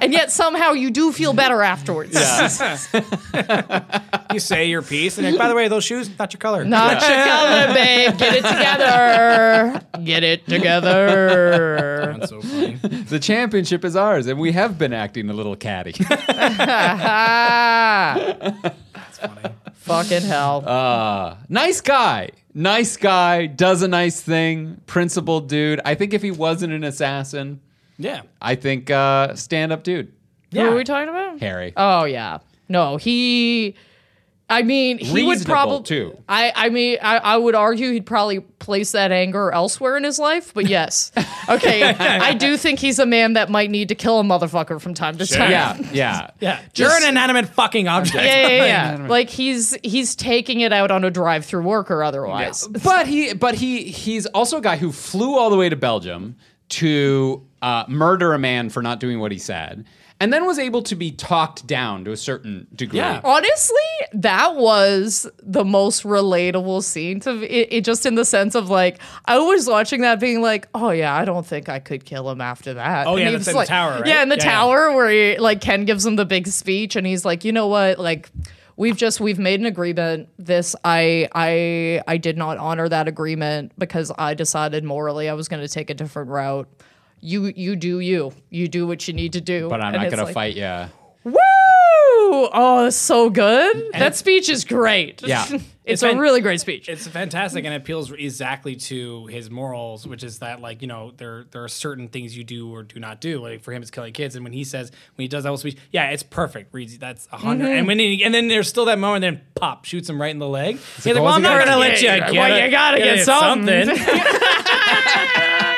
[0.00, 2.14] and yet somehow you do feel better afterwards.
[4.32, 6.64] you say your piece, and like, by the way, those shoes not your color.
[6.64, 8.18] Not your color, babe.
[8.18, 9.80] Get it together.
[10.04, 12.16] Get it together.
[12.18, 12.74] That's so funny.
[12.74, 15.92] the championship is ours, and we have been acting a little catty.
[16.02, 16.24] That's
[19.18, 19.54] funny.
[19.74, 20.62] Fucking hell.
[20.66, 22.30] Uh, nice guy.
[22.54, 23.46] Nice guy.
[23.46, 24.80] Does a nice thing.
[24.86, 25.80] Principled dude.
[25.84, 27.60] I think if he wasn't an assassin,
[28.02, 28.22] Yeah.
[28.40, 30.12] I think uh, stand up dude.
[30.52, 31.40] Who are we talking about?
[31.40, 31.72] Harry.
[31.76, 32.38] Oh yeah.
[32.68, 33.74] No, he.
[34.50, 36.18] I mean, he would Reasonable, probably too.
[36.28, 40.18] I, I mean, I, I would argue he'd probably place that anger elsewhere in his
[40.18, 41.10] life, but yes,
[41.48, 41.82] okay.
[41.84, 45.16] I do think he's a man that might need to kill a motherfucker from time
[45.16, 45.50] to time.
[45.50, 46.30] yeah, yeah.
[46.40, 46.60] Yeah.
[46.74, 48.22] You're an inanimate fucking object.
[48.22, 49.06] Yeah, yeah, yeah.
[49.08, 52.66] like he's he's taking it out on a drive through worker otherwise.
[52.68, 56.36] But he, but he, he's also a guy who flew all the way to Belgium
[56.70, 59.86] to uh, murder a man for not doing what he said,
[60.20, 62.98] and then was able to be talked down to a certain degree.
[62.98, 63.20] Yeah.
[63.24, 63.76] Honestly,
[64.12, 67.84] that was the most relatable scene to it, it.
[67.84, 71.24] Just in the sense of like, I was watching that, being like, "Oh yeah, I
[71.24, 73.90] don't think I could kill him after that." Oh, yeah, that's was in the tower,
[73.92, 74.06] right?
[74.06, 74.50] Yeah, in the Yeah, yeah.
[74.50, 77.66] tower where he, like Ken gives him the big speech, and he's like, "You know
[77.68, 77.98] what?
[77.98, 78.30] Like,
[78.76, 80.28] we've just we've made an agreement.
[80.38, 85.48] This I I I did not honor that agreement because I decided morally I was
[85.48, 86.68] going to take a different route."
[87.24, 90.10] You you do you you do what you need to do, But I'm And not
[90.10, 90.86] gonna like, fight you.
[91.24, 91.34] Woo!
[92.52, 93.90] Oh, that's so good.
[93.92, 95.22] that speech is great.
[95.22, 95.46] Yeah.
[95.52, 96.88] it's, It's a really great speech.
[96.88, 101.12] It's fantastic and it appeals exactly to his morals, which is that like you know
[101.16, 103.40] there there are certain things you do or do not do.
[103.40, 105.58] Like for him, it's killing kids, and when he says when he does that whole
[105.58, 106.74] speech, yeah, it's perfect.
[106.74, 107.72] Reads that's a 100 Mm-hmm.
[107.78, 110.40] And when he, and then there's still that moment, then pop shoots him right in
[110.40, 110.78] the leg.
[110.96, 112.64] He's like, well, I'm not gonna gonna let you get, get well, it.
[112.64, 113.88] you gotta get it something.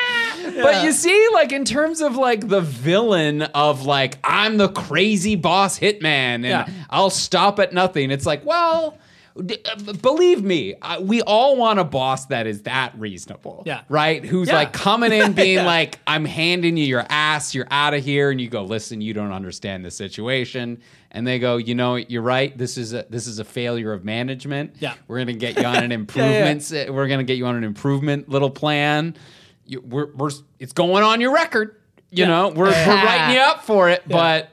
[0.55, 5.35] But you see, like in terms of like the villain of like I'm the crazy
[5.35, 6.69] boss hitman and Yeah.
[6.89, 8.11] I'll stop at nothing.
[8.11, 8.97] It's like, well,
[9.45, 13.63] d- uh, believe me, uh, we all want a boss that is that reasonable.
[13.65, 13.81] Yeah.
[13.89, 14.23] Right?
[14.23, 14.55] Who's Yeah.
[14.55, 18.39] like coming in being like, I'm handing you your ass, you're out of here, and
[18.39, 20.79] you go, listen, you don't understand the situation.
[21.11, 22.57] And they go, you know, you're right.
[22.57, 24.75] This is a this is a failure of management.
[24.79, 24.93] Yeah.
[25.07, 26.71] We're gonna get you on an improvements.
[26.73, 29.15] uh, We're gonna get you on an improvement little plan
[29.65, 31.81] you, we're, we're it's going on your record.
[32.11, 34.49] You know, we're, we're writing you up for it, but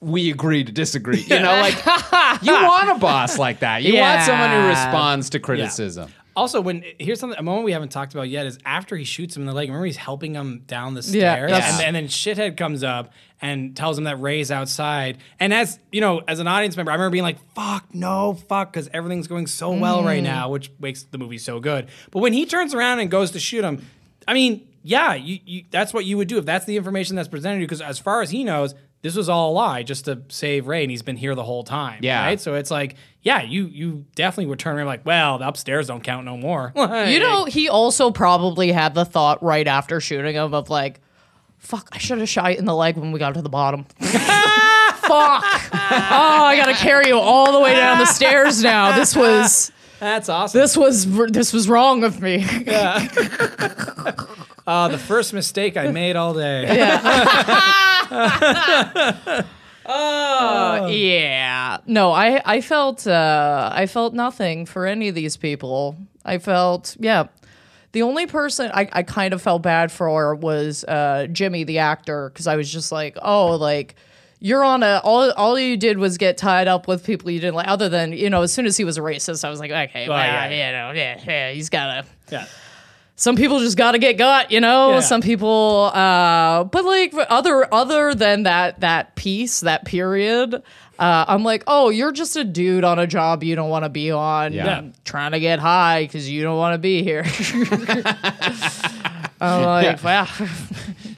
[0.00, 1.20] we agree to disagree.
[1.20, 1.74] You know, like
[2.42, 3.82] you want a boss like that.
[3.82, 6.12] You want someone who responds to criticism.
[6.38, 9.36] Also, when here's something a moment we haven't talked about yet is after he shoots
[9.36, 9.68] him in the leg.
[9.68, 13.12] Remember, he's helping him down the Yeah, stairs, that's- and, and then shithead comes up
[13.42, 15.18] and tells him that Ray's outside.
[15.40, 18.72] And as you know, as an audience member, I remember being like, "Fuck, no, fuck,"
[18.72, 20.26] because everything's going so well right mm.
[20.26, 21.88] now, which makes the movie so good.
[22.12, 23.84] But when he turns around and goes to shoot him,
[24.26, 27.28] I mean, yeah, you, you that's what you would do if that's the information that's
[27.28, 27.66] presented to you.
[27.66, 28.74] Because as far as he knows.
[29.00, 31.62] This was all a lie just to save Ray, and he's been here the whole
[31.62, 32.00] time.
[32.02, 32.20] Yeah.
[32.20, 32.40] Right.
[32.40, 32.96] So it's like,
[33.28, 36.72] yeah, you you definitely would turn around like, well, the upstairs don't count no more.
[36.74, 41.02] You know, he also probably had the thought right after shooting him of like,
[41.58, 43.84] fuck, I should have shot in the leg when we got to the bottom.
[44.00, 45.44] fuck.
[45.44, 48.96] Oh, I gotta carry you all the way down the stairs now.
[48.96, 50.58] This was That's awesome.
[50.58, 52.46] this was this was wrong of me.
[52.64, 53.08] Yeah.
[54.66, 56.78] Uh, the first mistake I made all day.
[58.10, 59.44] yeah.
[61.86, 65.96] No, I I felt uh I felt nothing for any of these people.
[66.24, 67.28] I felt yeah.
[67.92, 72.28] The only person I, I kind of felt bad for was uh, Jimmy, the actor,
[72.28, 73.94] because I was just like, oh, like
[74.40, 77.54] you're on a all all you did was get tied up with people you didn't
[77.54, 77.66] like.
[77.66, 80.08] Other than you know, as soon as he was a racist, I was like, okay,
[80.08, 80.50] well, yeah.
[80.50, 82.06] you know, yeah, yeah, he's gotta.
[82.30, 82.46] Yeah.
[83.20, 84.92] Some people just gotta get got, you know.
[84.92, 85.00] Yeah.
[85.00, 91.42] Some people, uh, but like other other than that that piece that period, uh, I'm
[91.42, 94.52] like, oh, you're just a dude on a job you don't want to be on,
[94.52, 94.82] Yeah.
[95.04, 97.24] trying to get high because you don't want to be here.
[99.40, 100.28] I'm like, wow.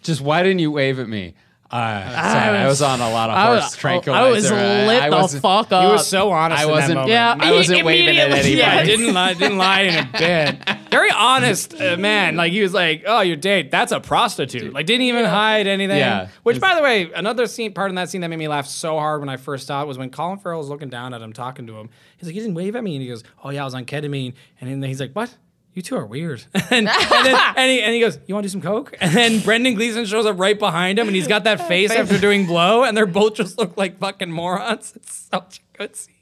[0.02, 1.34] Just why didn't you wave at me?
[1.72, 4.18] Uh, sorry, I was, on a lot of I horse was, tranquilizer.
[4.18, 4.50] I was
[4.88, 5.84] lit I the wasn't- fuck up.
[5.86, 6.60] He was so honest.
[6.60, 7.10] I in that wasn't- moment.
[7.10, 8.80] yeah, I wasn't waving at immediately- anybody.
[8.80, 9.34] I didn't lie.
[9.34, 10.76] Didn't lie in a bit.
[10.90, 12.34] Very honest uh, man.
[12.34, 13.70] Like he was like, "Oh, your date?
[13.70, 15.98] That's a prostitute." Like didn't even hide anything.
[15.98, 16.28] Yeah.
[16.42, 18.98] Which, by the way, another scene part in that scene that made me laugh so
[18.98, 21.32] hard when I first saw it was when Colin Farrell was looking down at him,
[21.32, 21.88] talking to him.
[22.16, 23.84] He's like, "You didn't wave at me," and he goes, "Oh yeah, I was on
[23.84, 25.32] ketamine." And then he's like, "What?"
[25.74, 26.44] You two are weird.
[26.54, 28.96] and, and, then, and, he, and he goes, You want to do some Coke?
[29.00, 32.18] And then Brendan Gleeson shows up right behind him and he's got that face after
[32.18, 34.92] doing blow, and they're both just look like fucking morons.
[34.96, 36.14] It's such a good scene.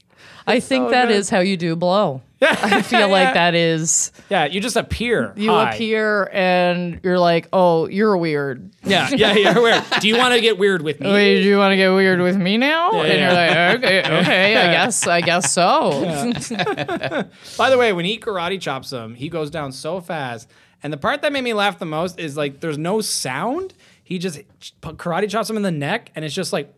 [0.49, 1.17] I think so that good.
[1.17, 2.23] is how you do blow.
[2.41, 5.33] I feel like that is Yeah, you just appear.
[5.37, 5.73] you high.
[5.75, 8.71] appear and you're like, oh, you're weird.
[8.85, 9.59] Yeah, yeah, yeah.
[9.59, 9.83] Weird.
[10.01, 11.13] Do you want to get weird with me?
[11.13, 12.93] Wait, do you want to get weird with me now?
[12.93, 13.71] Yeah, and yeah.
[13.73, 15.91] you're like, okay, okay, I guess, I guess so.
[17.59, 20.49] By the way, when he karate chops him, he goes down so fast.
[20.83, 23.75] And the part that made me laugh the most is like there's no sound.
[24.05, 24.41] He just
[24.81, 26.73] karate chops him in the neck, and it's just like.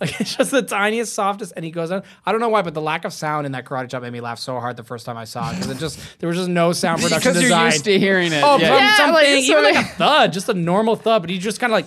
[0.00, 2.02] Like it's just the tiniest, softest, and he goes down.
[2.26, 4.20] I don't know why, but the lack of sound in that karate chop made me
[4.20, 6.48] laugh so hard the first time I saw it because it just there was just
[6.48, 8.42] no sound production Because you're used to hearing it.
[8.44, 8.76] Oh, yeah.
[8.76, 11.38] Yeah, something, like, it's even sort like a thud, just a normal thud, but he
[11.38, 11.86] just kind of like,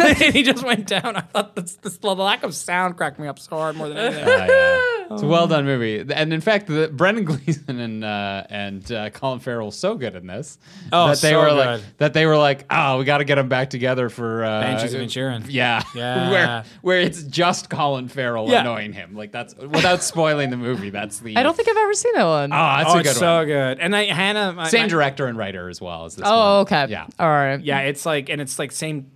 [0.00, 1.16] and he just went down.
[1.16, 3.96] I thought this, this, the lack of sound cracked me up so hard more than
[3.96, 4.24] anything.
[4.24, 4.97] Uh, yeah.
[5.10, 9.10] It's a well done movie, and in fact, the, Brendan Gleeson and uh, and uh,
[9.10, 10.58] Colin Farrell were so good in this
[10.92, 11.56] Oh, that they so were good.
[11.56, 14.60] like that they were like, oh, we got to get them back together for uh,
[14.60, 15.46] Banshees of Inisherin.
[15.48, 16.30] Yeah, Yeah.
[16.30, 18.60] where where it's just Colin Farrell Yeah.
[18.60, 19.14] annoying him.
[19.14, 20.90] Like that's without spoiling the movie.
[20.90, 22.52] That's the I don't think I've ever seen that one.
[22.52, 23.46] Oh, that's oh, a good it's so one.
[23.46, 23.78] good.
[23.80, 26.24] And I, Hannah, my, Same my- director and writer as well as this.
[26.26, 26.60] oh, one.
[26.62, 26.86] okay.
[26.90, 27.06] Yeah.
[27.18, 27.60] All right.
[27.60, 29.10] Yeah, it's like, and it's like same,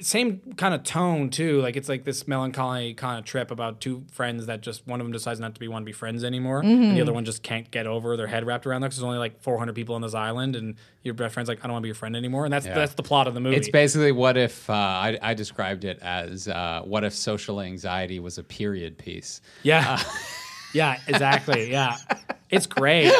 [0.00, 1.60] same kind of tone too.
[1.60, 5.04] Like it's like this melancholy kind of trip about two friends that just one of
[5.06, 7.42] them decides not to be want to be friends anymore, and the other one just
[7.42, 10.02] can't get over their head wrapped around that 'cause there's only like 400 people on
[10.02, 12.44] this island, and your best friend's like, I don't want to be your friend anymore,
[12.44, 12.74] and that's Yeah.
[12.74, 13.56] that's the plot of the movie.
[13.56, 18.20] It's basically what if uh, I, I described it as uh, what if social anxiety
[18.20, 19.40] was a period piece.
[19.62, 20.00] yeah,
[20.74, 21.96] yeah, exactly, yeah.
[22.50, 23.12] It's great,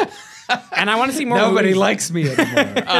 [0.75, 1.37] and I want to see more.
[1.37, 1.49] movies.
[1.51, 2.83] Nobody likes me anymore.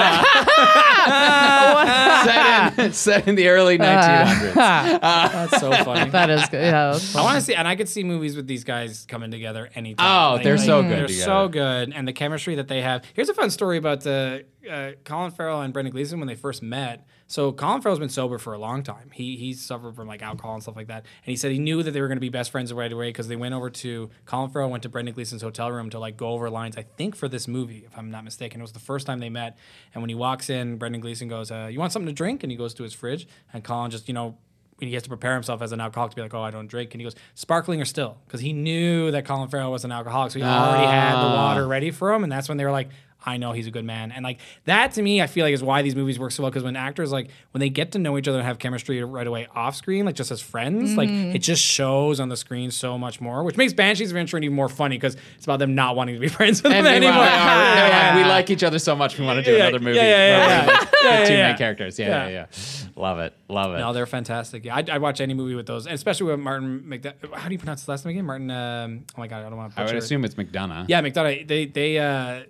[2.24, 4.54] set, in, set in the early 1900s.
[4.56, 6.10] That's so funny.
[6.12, 6.64] That is good.
[6.64, 6.92] Yeah.
[6.92, 9.70] that's I want to see, and I could see movies with these guys coming together
[9.76, 10.06] anytime.
[10.08, 11.26] Oh, they're so good They're together.
[11.26, 13.04] so good, and the chemistry that they have.
[13.14, 14.40] Here's a fun story about uh,
[14.70, 17.06] uh, Colin Farrell and Brendan Gleeson when they first met.
[17.32, 19.10] So Colin Farrell's been sober for a long time.
[19.14, 21.82] He he suffered from like alcohol and stuff like that, and he said he knew
[21.82, 24.10] that they were going to be best friends right away because they went over to
[24.26, 26.76] Colin Farrell went to Brendan Gleeson's hotel room to like go over lines.
[26.78, 29.30] I think for this movie, if I'm not mistaken, it was the first time they
[29.30, 29.58] met.
[29.94, 32.52] And when he walks in, Brendan Gleeson goes, uh, "You want something to drink?" And
[32.52, 34.38] he goes to his fridge, and Colin just you know
[34.82, 36.94] he has to prepare himself as an alcoholic to be like, oh, I don't drink,
[36.94, 40.32] and he goes sparkling or still, because he knew that Colin Farrell was an alcoholic,
[40.32, 42.90] so he already had the water ready for him, and that's when they were like.
[43.26, 45.64] I know he's a good man, and like that to me, I feel like is
[45.64, 46.50] why these movies work so well.
[46.52, 49.28] Because when actors like when they get to know each other and have chemistry right
[49.28, 52.98] away off screen, like just as friends, like it just shows on the screen so
[52.98, 55.96] much more, which makes Banshees of Inisherin even more funny because it's about them not
[55.96, 57.14] wanting to be friends with And them anymore.
[57.22, 58.16] our- Yeah.
[58.24, 59.98] we like each other so much we want to do Yeah, another movie.
[59.98, 60.66] yeah, yeah, yeah,
[61.04, 61.20] yeah.
[61.22, 62.00] the two main characters.
[62.00, 62.46] Yeah, yeah, Yeah.
[62.52, 62.88] yeah.
[62.96, 63.34] Love it.
[63.48, 63.80] Love it.
[63.80, 64.66] No, they're fantastic.
[64.66, 67.34] Yeah, I'd, I'd watch any movie with those, and especially with Martin McDonagh.
[67.34, 68.26] How do you pronounce his last name again?
[68.26, 68.52] Martin.
[68.52, 69.82] Um, oh my god, I don't want to.
[69.82, 70.86] I would assume it's McDonagh.
[70.90, 71.48] Yeah, McDonagh.
[71.48, 72.44] They they uh,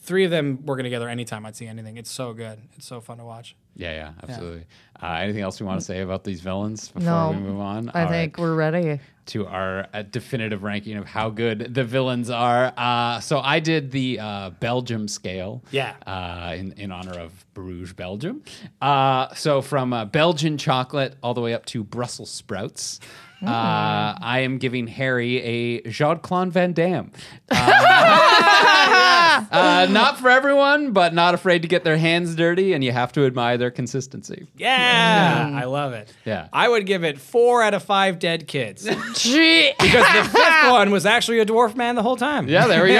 [0.00, 1.96] three of them working together anytime I'd see anything.
[1.96, 2.58] It's so good.
[2.76, 3.54] It's so fun to watch.
[3.76, 4.66] Yeah, yeah, absolutely.
[5.00, 7.90] Uh, anything else we want to say about these villains before No, we move on?
[7.94, 9.00] I All think right, we're ready.
[9.26, 12.72] to our uh, definitive ranking of how good the villains are.
[12.76, 15.62] Uh, so I did the uh, Belgium scale.
[15.70, 15.94] Yeah.
[16.06, 18.42] Uh, in in honor of Bruges, Belgium.
[18.82, 23.00] Uh, so from uh, Belgian chocolate all the way up to Brussels sprouts.
[23.42, 27.10] Uh, I am giving Harry a Jean Claude Van Damme.
[27.50, 27.56] Uh,
[29.50, 33.12] uh, not for everyone, but not afraid to get their hands dirty, and you have
[33.12, 34.48] to admire their consistency.
[34.56, 36.12] Yeah, I love it.
[36.24, 36.48] Yeah.
[36.52, 41.06] I would give it four out of five dead kids because the fifth one was
[41.06, 42.48] actually a dwarf man the whole time.
[42.48, 42.90] Yeah, there we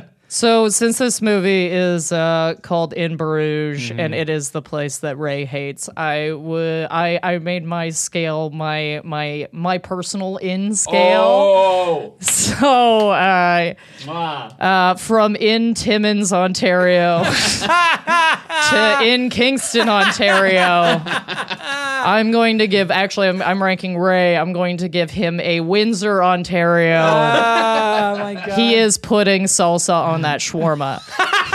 [0.00, 0.04] go.
[0.34, 4.00] So, since this movie is uh, called In Bruges Mm-hmm.
[4.00, 8.50] and it is the place that Ray hates, I would I, I made my scale
[8.50, 11.22] my my my personal in scale.
[11.22, 13.74] Oh, So, uh,
[14.08, 17.24] uh, from in Timmins, Ontario,
[18.70, 22.90] to in Kingston, Ontario, I'm going to give.
[22.90, 24.36] Actually, I'm, I'm ranking Ray.
[24.36, 27.00] I'm going to give him a Windsor, Ontario.
[27.00, 28.58] Oh my god.
[28.58, 31.00] He is putting salsa on that shawarma.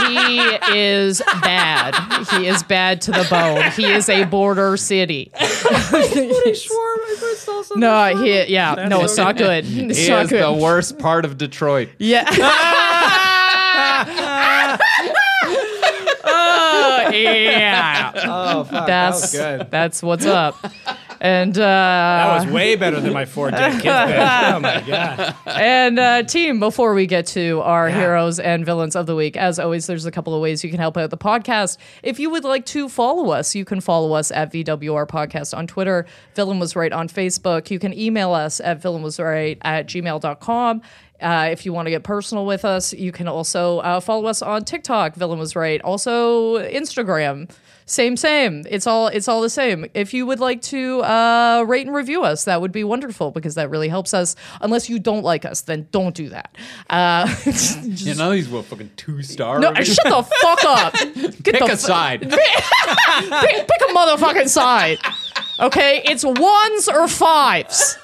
[0.08, 0.40] he
[0.78, 1.96] is bad.
[2.32, 3.72] He is bad to the bone.
[3.72, 5.32] He is a border city.
[7.76, 9.66] no, he yeah, no, it's not good.
[9.68, 10.44] It's He not is good.
[10.44, 11.90] the worst part of Detroit.
[11.98, 12.26] yeah.
[16.32, 18.12] Oh, yeah.
[18.26, 18.86] Oh fuck.
[18.88, 19.72] That's that was good.
[19.72, 20.56] that's what's up.
[21.22, 23.84] And uh That was way better than my four dead kids.
[23.84, 24.20] bit.
[24.56, 25.36] Oh my god.
[25.46, 29.60] And uh, team, before we get to our heroes and villains of the week, as
[29.60, 31.78] always, there's a couple of ways you can help out the podcast.
[32.04, 35.68] If you would like to follow us, you can follow us at VWR Podcast on
[35.68, 36.06] Twitter.
[36.36, 37.70] Villain was right on Facebook.
[37.70, 40.82] You can email us at villainwasright at gmail.com.
[41.22, 44.42] Uh, if you want to get personal with us, you can also uh, follow us
[44.42, 45.16] on TikTok.
[45.16, 45.82] Villain was right.
[45.82, 47.50] Also Instagram.
[47.90, 48.66] Same, same.
[48.70, 49.88] It's all it's all the same.
[49.96, 53.56] If you would like to uh, rate and review us, that would be wonderful because
[53.56, 54.36] that really helps us.
[54.62, 56.56] Unless you don't like us, then don't do that.
[56.90, 57.28] Uh,
[57.84, 59.60] You know these were fucking two star.
[59.60, 60.94] no, shut the fuck up.
[61.44, 62.20] Get Pick the a side.
[62.30, 65.00] pick, pick a motherfucking side.
[65.60, 67.98] Okay, it's ones or fives.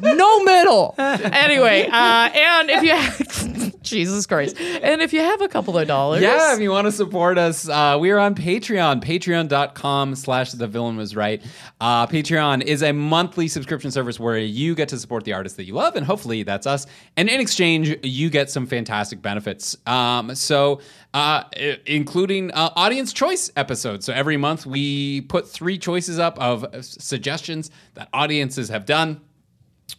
[0.00, 0.94] No middle.
[1.40, 5.86] Anyway, uh, and if you have, Jesus Christ, and if you have a couple of
[5.88, 10.52] dollars, Yeah, if you want to support us, uh, we are on Patreon, patreon.com slash
[10.52, 11.42] the villain was right.
[11.80, 15.64] Uh, Patreon is a monthly subscription service where you get to support the artists that
[15.64, 16.86] you love, and hopefully that's us.
[17.16, 19.76] And in exchange, you get some fantastic benefits.
[19.86, 20.80] Um, so,
[21.14, 21.44] uh,
[21.86, 24.06] including uh, audience choice episodes.
[24.06, 29.20] So every month we put three choices up of uh, suggestions that audiences have done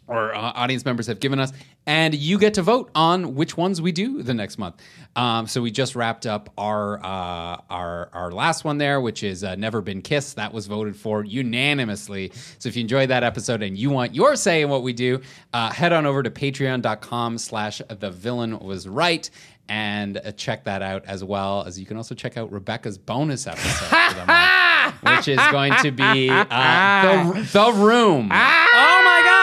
[0.08, 1.52] or uh, audience members have given us,
[1.86, 4.76] and you get to vote on which ones we do the next month.
[5.16, 9.44] Um, so we just wrapped up our uh, our our last one there, which is
[9.44, 12.32] uh, "Never Been Kissed." That was voted for unanimously.
[12.60, 15.22] So if you enjoyed that episode and you want your say in what we do,
[15.54, 19.30] uh, head on over to Patreon.com/slash The Villain Was Right.
[19.70, 23.48] And uh, check that out as well as you can also check out Rebecca's bonus
[23.48, 28.91] episode, month, which is going to be uh, the, the Room Oh my god.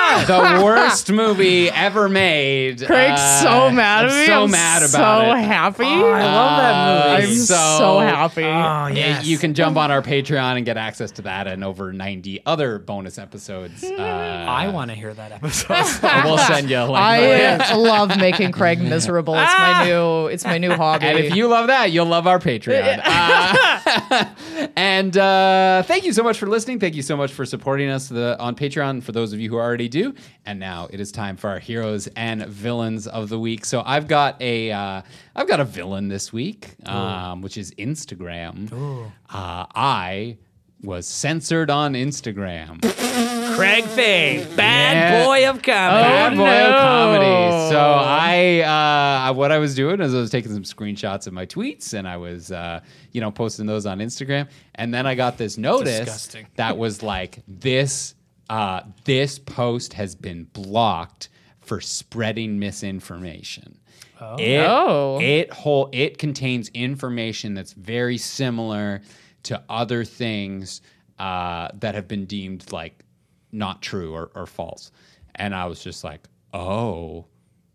[0.27, 2.85] the worst movie ever made.
[2.85, 4.27] Craig's Uh, so mad at I'm me.
[4.27, 5.43] So I'm mad about so it.
[5.43, 5.85] So happy.
[5.85, 7.33] I love that movie.
[7.33, 8.45] I'm so, so- happy.
[8.45, 9.27] Oh yes.
[9.27, 12.79] You can jump on our Patreon and get access to that and over 90 other
[12.79, 13.85] bonus episodes.
[13.85, 15.69] Uh, I want to hear that episode.
[16.25, 16.97] we'll send you a link.
[16.97, 19.35] I uh, love making Craig miserable.
[19.37, 20.27] It's my new.
[20.27, 21.07] It's my new hobby.
[21.07, 23.01] And if you love that, you'll love our Patreon.
[23.05, 24.25] Uh,
[24.77, 26.79] and uh, thank you so much for listening.
[26.81, 29.57] Thank you so much for supporting us the, on Patreon for those of you who
[29.57, 29.98] already do.
[30.47, 33.65] And now it is time for our heroes and villains of the week.
[33.65, 35.03] So I've got a uh,
[35.37, 38.73] I've got a villain this week, um, which is Instagram.
[39.31, 40.39] Uh, I
[40.83, 42.81] was censored on Instagram.
[43.57, 45.25] Craig Fay, bad Yeah.
[45.25, 46.03] boy of comedy.
[46.05, 47.71] Bad boy of comedy.
[47.71, 51.45] So I, uh, what I was doing is I was taking some screenshots of my
[51.45, 52.79] tweets and I was, uh,
[53.11, 54.49] you know, posting those on Instagram.
[54.77, 56.47] And then I got this notice Disgusting.
[56.55, 58.15] that was like this,
[58.49, 61.29] uh, this post has been blocked
[61.61, 63.79] for spreading misinformation.
[64.39, 65.21] It, Oh.
[65.21, 69.01] it whole it contains information that's very similar
[69.45, 70.81] to other things
[71.19, 73.05] uh, that have been deemed like
[73.53, 74.91] not true or, or false.
[75.37, 77.27] And I was just like, oh,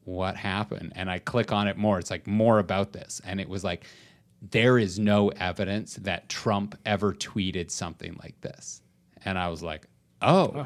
[0.03, 0.91] what happened?
[0.95, 1.97] And I click on it more.
[1.97, 3.21] It's like more about this.
[3.25, 3.85] And it was like,
[4.51, 8.81] there is no evidence that Trump ever tweeted something like this.
[9.23, 9.87] And I was like,
[10.23, 10.65] Oh.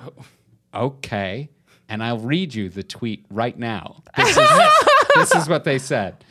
[0.74, 1.49] oh, okay.
[1.89, 4.03] And I'll read you the tweet right now.
[4.16, 4.49] This is,
[5.16, 6.24] this is what they said.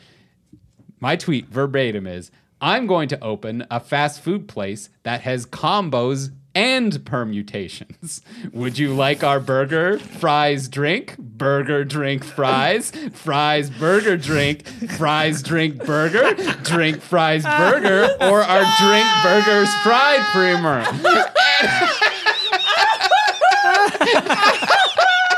[0.99, 6.31] My tweet verbatim is I'm going to open a fast food place that has combos
[6.55, 8.21] and permutations.
[8.51, 15.85] Would you like our burger, fries, drink, burger, drink, fries, fries, burger, drink, fries, drink,
[15.85, 20.83] burger, drink, fries, burger, or our drink, burgers, fried primer?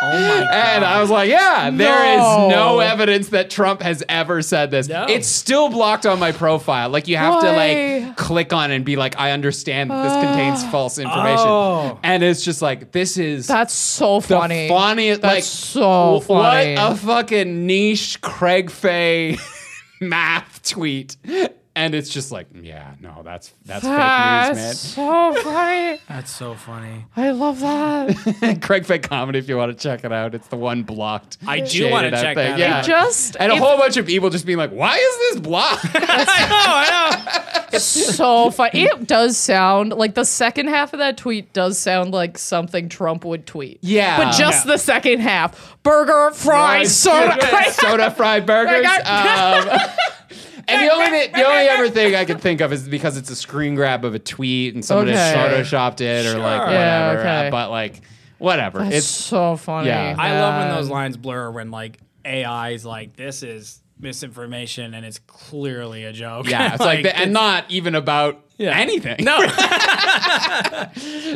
[0.01, 0.47] Oh my god.
[0.69, 2.79] And I was like, yeah, there is no No.
[2.79, 4.87] evidence that Trump has ever said this.
[4.87, 5.05] No.
[5.09, 6.89] It's still blocked on my profile.
[6.89, 8.05] Like you have to Why?
[8.05, 10.71] like click on it and be like, I understand that this contains ah.
[10.71, 11.45] false information.
[11.47, 11.99] Oh.
[12.01, 14.69] And it's just like, this is That's so the funny.
[14.69, 16.75] funniest That's like so funny.
[16.75, 19.37] What a fucking niche Craig Fay
[20.01, 21.17] math tweet.
[21.79, 25.33] And it's just like, yeah, no, that's that's That's fake news, man.
[25.33, 25.99] so funny.
[26.09, 27.05] That's so funny.
[27.15, 28.59] I love that.
[28.61, 30.35] Craig Fay comedy if you want to check it out.
[30.35, 31.37] It's the one blocked.
[31.47, 32.57] I do shaded wanna check thing.
[32.57, 32.79] that Yeah.
[32.79, 32.85] out.
[32.85, 35.85] Just and a if- whole bunch of people just being like, "Why is this blocked?"
[35.93, 37.65] I know, I know.
[37.71, 38.81] It's so funny.
[38.83, 43.23] It does sound like the second half of that tweet does sound like something Trump
[43.23, 43.79] would tweet.
[43.81, 44.17] Yeah.
[44.17, 44.73] But just Yeah.
[44.73, 45.77] the second half.
[45.83, 47.37] Burger, fries, soda.
[47.71, 48.85] soda fried burgers.
[49.05, 49.69] Um,
[50.69, 53.35] and the only the only other thing I can think of is because it's a
[53.35, 55.33] screen grab of a tweet and somebody Okay.
[55.35, 56.65] photoshopped it or like Sure.
[56.67, 56.73] whatever.
[56.73, 57.47] Yeah, okay.
[57.47, 58.01] uh, but like
[58.37, 58.83] whatever.
[58.83, 59.87] It's it's so funny.
[59.87, 60.15] Yeah.
[60.17, 60.75] I love when man.
[60.75, 66.49] those lines blur when like AI's like this is misinformation and it's clearly a joke.
[66.49, 68.77] yeah, it's like, the, and it's- not even about Yeah.
[68.77, 69.17] anything.
[69.23, 69.39] no.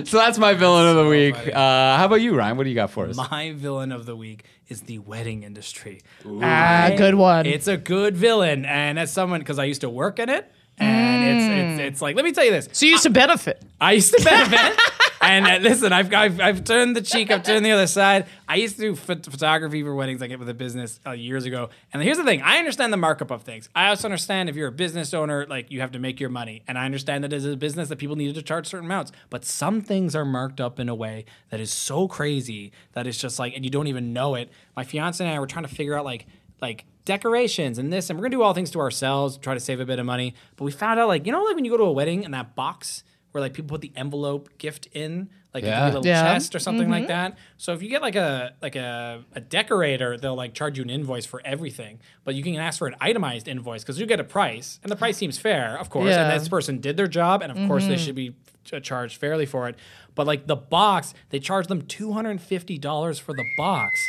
[0.06, 1.36] So that's my villain of the week.
[1.36, 2.58] Uh, how about you, Ryan?
[2.58, 3.16] What do you got for us?
[3.16, 6.02] My villain of the week is the wedding industry.
[6.42, 7.46] Ah, good one.
[7.46, 11.24] It's a good villain, and as someone because I used to work in it, and
[11.24, 12.70] it's, it's it's like let me tell you this.
[12.72, 13.62] so you used to benefit.
[13.80, 14.80] I used to benefit.
[15.24, 18.28] and uh, listen, I've, I've I've turned the cheek, I've turned the other side.
[18.48, 20.22] I used to do phot- photography for weddings.
[20.22, 21.70] I get with a business uh, years ago.
[21.94, 23.70] And here's the thing: I understand the markup of things.
[23.76, 26.64] I also understand if you're a business owner, like you have to make your money,
[26.68, 29.12] and I understand that as a business that people needed to charge certain amounts.
[29.30, 33.18] But some things are marked up in a way that is so crazy that it's
[33.18, 34.52] just like, and you don't even know it.
[34.76, 36.26] My fiance and I were trying to figure out like
[36.62, 39.80] like decorations and this, and we're gonna do all things to ourselves, try to save
[39.80, 40.34] a bit of money.
[40.56, 42.34] But we found out like you know like when you go to a wedding and
[42.34, 43.04] that box
[43.34, 45.86] where like people put the envelope gift in, like Yeah.
[45.86, 46.22] a little Yeah.
[46.34, 47.32] chest or something like mm-hmm.
[47.34, 47.38] that.
[47.58, 50.90] So if you get like a like a, a decorator, they'll like charge you an
[50.90, 54.24] invoice for everything, but you can ask for an itemized invoice because you get a
[54.24, 56.10] price, and the price seems fair, of course.
[56.10, 56.30] Yeah.
[56.32, 58.06] And this person did their job, and of course they mm-hmm.
[58.06, 58.36] should be
[58.72, 59.76] uh, charged fairly for it.
[60.16, 64.00] But like the box, they charge them two hundred and fifty dollars for the box.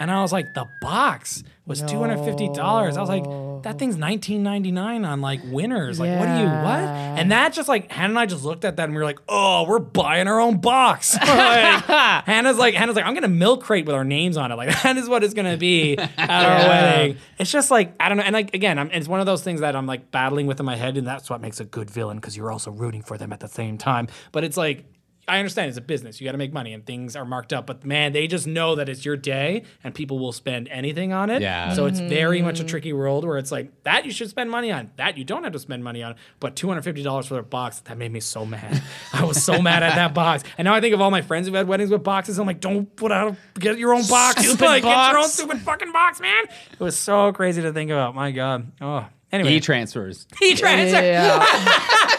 [0.00, 2.96] And I was like, the box was two hundred fifty dollars.
[2.96, 3.22] I was like,
[3.64, 6.00] that thing's nineteen ninety nine on like winners.
[6.00, 6.82] Like, what do you what?
[7.18, 9.20] And that just like Hannah and I just looked at that and we were like,
[9.28, 11.14] oh, we're buying our own box.
[11.20, 11.28] like,
[12.24, 14.56] Hannah's like, Hannah's like, I'm gonna milk crate with our names on it.
[14.56, 17.18] Like that is what it's gonna be at our wedding.
[17.38, 18.24] It's just like I don't know.
[18.24, 20.66] And like again, I'm, it's one of those things that I'm like battling with in
[20.66, 23.32] my head, and that's what makes a good villain because you're also rooting for them
[23.34, 24.08] at the same time.
[24.32, 24.86] But it's like.
[25.30, 26.20] I understand it's a business.
[26.20, 27.66] You got to make money and things are marked up.
[27.66, 31.30] But man, they just know that it's your day and people will spend anything on
[31.30, 31.40] it.
[31.40, 31.72] Yeah.
[31.74, 32.08] So it's mm-hmm.
[32.08, 34.90] very much a tricky world where it's like that you should spend money on.
[34.96, 36.16] That you don't have to spend money on.
[36.40, 38.82] But $250 for their box, that made me so mad.
[39.12, 40.42] I was so mad at that box.
[40.58, 42.38] And now I think of all my friends who've had weddings with boxes.
[42.38, 44.42] I'm like, don't put out, get your own box.
[44.44, 46.44] Stupid like, Get your own stupid fucking box, man.
[46.72, 48.16] It was so crazy to think about.
[48.16, 48.72] My God.
[48.80, 49.06] Oh.
[49.32, 49.52] Anyway.
[49.52, 50.26] E-transfers.
[50.42, 51.00] E-transfer.
[51.02, 51.44] Yeah.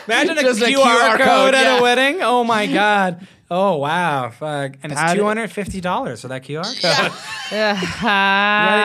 [0.07, 1.79] Imagine a Just a QR, QR code, code, at yeah.
[1.79, 2.21] a wedding.
[2.21, 3.27] Oh my god.
[3.49, 4.29] Oh wow.
[4.29, 4.75] Fuck.
[4.81, 7.11] And it's How two did- hundred fifty dollars for that QR code.
[7.51, 7.75] Yeah.
[7.81, 8.81] you yeah.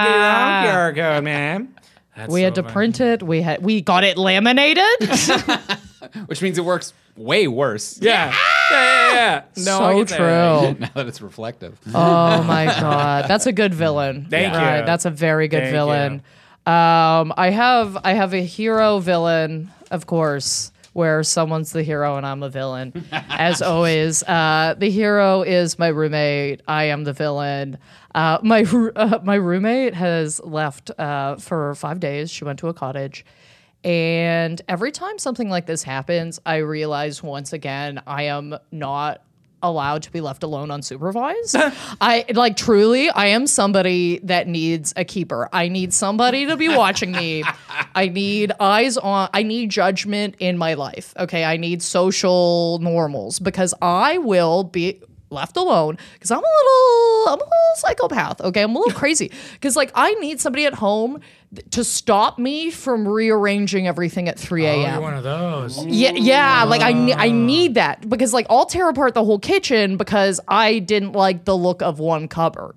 [0.63, 1.75] gotta get your own QR code, man.
[2.17, 2.73] That's We had to funny.
[2.73, 3.23] print it.
[3.23, 4.85] We had we got it laminated.
[6.27, 7.99] Which means it works way worse.
[8.01, 8.35] Yeah.
[8.71, 8.77] Yeah,
[9.13, 9.43] yeah, yeah.
[9.65, 10.27] No, so true.
[10.27, 11.79] now that it's reflective.
[11.95, 14.27] Oh my god, that's a good villain.
[14.29, 14.87] Thank Right, you.
[14.87, 16.23] That's a very good Thank villain.
[16.67, 22.27] Um, I have I have a hero villain, of course, where someone's the hero and
[22.27, 23.05] I'm a villain.
[23.13, 26.63] As always, uh, the hero is my roommate.
[26.67, 27.79] I am the villain.
[28.17, 28.63] Uh, my
[28.97, 32.33] uh, my roommate has left uh, for five days.
[32.33, 33.25] She went to a cottage.
[33.85, 39.23] And every time something like this happens, I realize once again I am not
[39.69, 41.55] allowed to be left alone unsupervised.
[42.01, 45.49] I like truly, I am somebody that needs a keeper.
[45.53, 47.45] I need somebody to be watching me.
[47.95, 51.15] I need eyes on I need judgment in my life.
[51.19, 55.01] Okay, I need social normals because I will be
[55.31, 58.41] left alone because I'm a little I'm a little psychopath.
[58.41, 61.21] Okay, I'm a little crazy because like I need somebody at home
[61.71, 64.93] to stop me from rearranging everything at 3 Oh, a.m.
[64.93, 65.85] you're one of those.
[65.87, 66.65] Yeah, yeah.
[66.65, 70.41] Like I, ne- I need that because like I'll tear apart the whole kitchen because
[70.49, 72.75] I didn't like the look of one cupboard.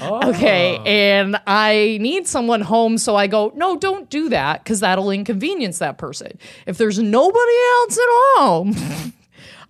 [0.00, 0.82] Okay, oh.
[0.84, 5.78] and I need someone home, so I go, no, don't do that because that'll inconvenience
[5.78, 6.38] that person.
[6.66, 9.12] If there's nobody else at home.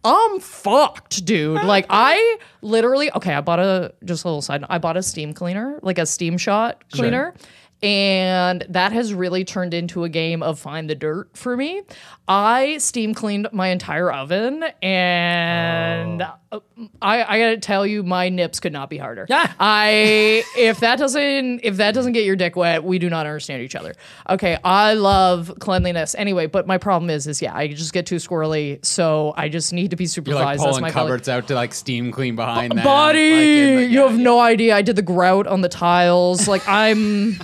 [0.04, 1.62] I'm fucked, dude.
[1.62, 4.70] Like I literally okay, I bought a just a little side note.
[4.70, 7.34] I bought a steam cleaner, like a steam shot cleaner.
[7.82, 11.82] And that has really turned into a game of find the dirt for me.
[12.28, 16.60] I steam cleaned my entire oven, and uh,
[17.02, 19.26] I, I gotta tell you, my nips could not be harder.
[19.28, 19.52] Yeah.
[19.58, 23.62] I if that doesn't if that doesn't get your dick wet, we do not understand
[23.62, 23.94] each other.
[24.30, 28.16] Okay, I love cleanliness anyway, but my problem is is yeah, I just get too
[28.16, 30.60] squirrely, so I just need to be You're supervised.
[30.60, 32.84] like That's pulling cupboards out to like steam clean behind them.
[32.84, 34.76] Body, like, the- you yeah, have no idea.
[34.76, 36.46] I did the grout on the tiles.
[36.46, 37.36] Like I'm,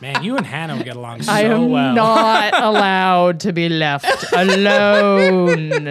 [0.00, 1.36] Man, you and Hannah would get along so well.
[1.36, 1.94] I am well.
[1.94, 5.86] not allowed to be left alone.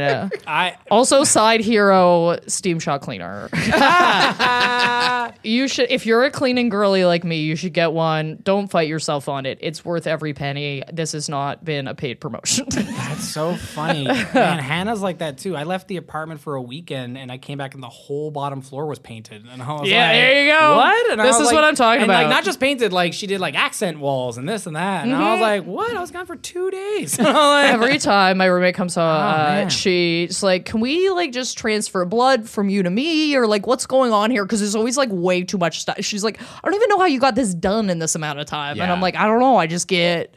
[0.48, 3.50] I Also, side hero steam shot cleaner.
[5.44, 8.40] you should, if you're a cleaning girly like me, you should get one.
[8.44, 9.60] Don't fight yourself on it.
[9.62, 10.82] It's worth every penny.
[10.92, 12.66] This has not been a paid promotion.
[12.72, 14.06] That's so funny.
[14.06, 15.56] Man, Hannah's like that too.
[15.56, 18.62] I left the apartment for a weekend and I came back and the whole bottom
[18.62, 19.46] floor was painted.
[19.50, 20.76] And I was Yeah, like, there you go.
[20.78, 21.12] What?
[21.12, 22.30] And This is like- what I'm talking and Like about.
[22.36, 25.04] not just painted, like she did like accent walls and this and that.
[25.04, 25.22] And Mm-hmm.
[25.22, 25.96] I was like, what?
[25.96, 27.18] I was gone for two days.
[27.20, 29.70] Like, Every time my roommate comes home, uh, Oh, man.
[29.70, 33.86] she's like, "Can we like just transfer blood from you to me, or like what's
[33.86, 35.98] going on here?" Because there's always like way too much stuff.
[36.02, 38.46] She's like, "I don't even know how you got this done in this amount of
[38.48, 39.58] time," and I'm like, "I don't know.
[39.58, 40.34] I just get."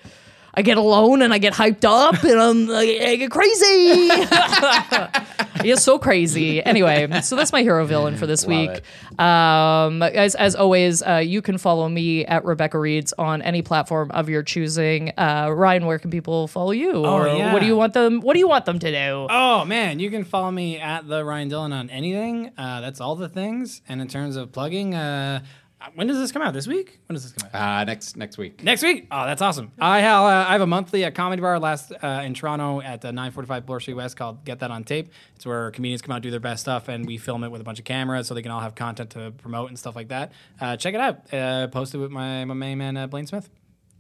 [0.55, 4.09] I get alone and I get hyped up and I'm like, I get crazy.
[5.55, 6.63] I get so crazy.
[6.63, 9.19] Anyway, so that's my hero villain for this Love week.
[9.19, 14.11] Um, as as always, uh, you can follow me at Rebecca Reads on any platform
[14.11, 15.13] of your choosing.
[15.17, 17.05] Uh, Ryan, where can people follow you?
[17.05, 17.53] or yeah.
[17.53, 18.21] what do you want them?
[18.21, 19.27] What do you want them to do?
[19.31, 22.53] Oh man, you can follow me at the Ryan Dillon on anything.
[22.59, 23.81] Uh, that's all the things.
[23.89, 25.43] And in terms of plugging, uh,
[25.95, 26.55] when does this come out?
[26.55, 26.99] This week?
[27.07, 27.81] When does this come out?
[27.81, 28.63] Uh, next next week.
[28.63, 29.07] Next week.
[29.11, 29.73] Oh, that's awesome.
[29.79, 33.05] I have uh, I have a monthly at comedy bar last uh, in Toronto at
[33.05, 35.11] uh, 945 Bloor Street West called Get That on Tape.
[35.37, 37.65] It's where comedians come out do their best stuff and we film it with a
[37.65, 40.33] bunch of cameras so they can all have content to promote and stuff like that.
[40.61, 41.33] Uh, check it out.
[41.33, 43.49] Uh, posted with my my main man uh, Blaine Smith.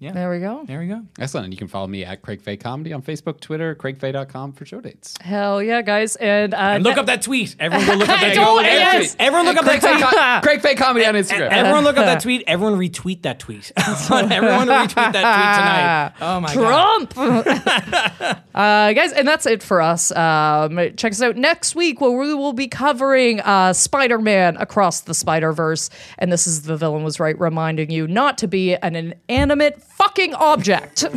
[0.02, 0.10] Yeah.
[0.12, 0.64] There we go.
[0.66, 1.02] There we go.
[1.20, 1.44] Excellent.
[1.44, 4.80] And you can follow me at Craig Fay Comedy on Facebook, Twitter, craigfay.com for show
[4.80, 5.14] dates.
[5.20, 6.16] Hell yeah, guys!
[6.16, 7.54] And, uh, And look up that tweet.
[7.60, 8.66] Everyone go look up that tweet.
[8.66, 9.16] yes.
[9.20, 10.02] Everyone look up Craig Fay, tweet.
[10.04, 11.48] Com- Craig Fay Comedy on Instagram.
[11.52, 12.42] Everyone look up that tweet.
[12.48, 13.70] Everyone retweet that tweet.
[13.76, 16.12] Everyone retweet that tweet tonight.
[16.20, 17.10] Oh my god.
[17.10, 18.38] Trump.
[18.54, 20.10] uh, guys, and that's it for us.
[20.12, 25.02] Um, check us out next week where we will be covering uh, Spider Man Across
[25.02, 25.90] the Spider Verse.
[26.18, 30.34] And this is The Villain Was Right, reminding you not to be an inanimate fucking
[30.34, 31.04] object.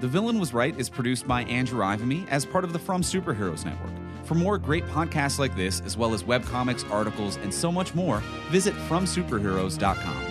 [0.00, 3.66] The Villain Was Right is produced by Andrew Ivimey as part of the From Superheroes
[3.66, 3.90] Network.
[4.24, 8.20] For more great podcasts like this, as well as webcomics, articles, and so much more,
[8.48, 10.29] visit FromSuperheroes.com.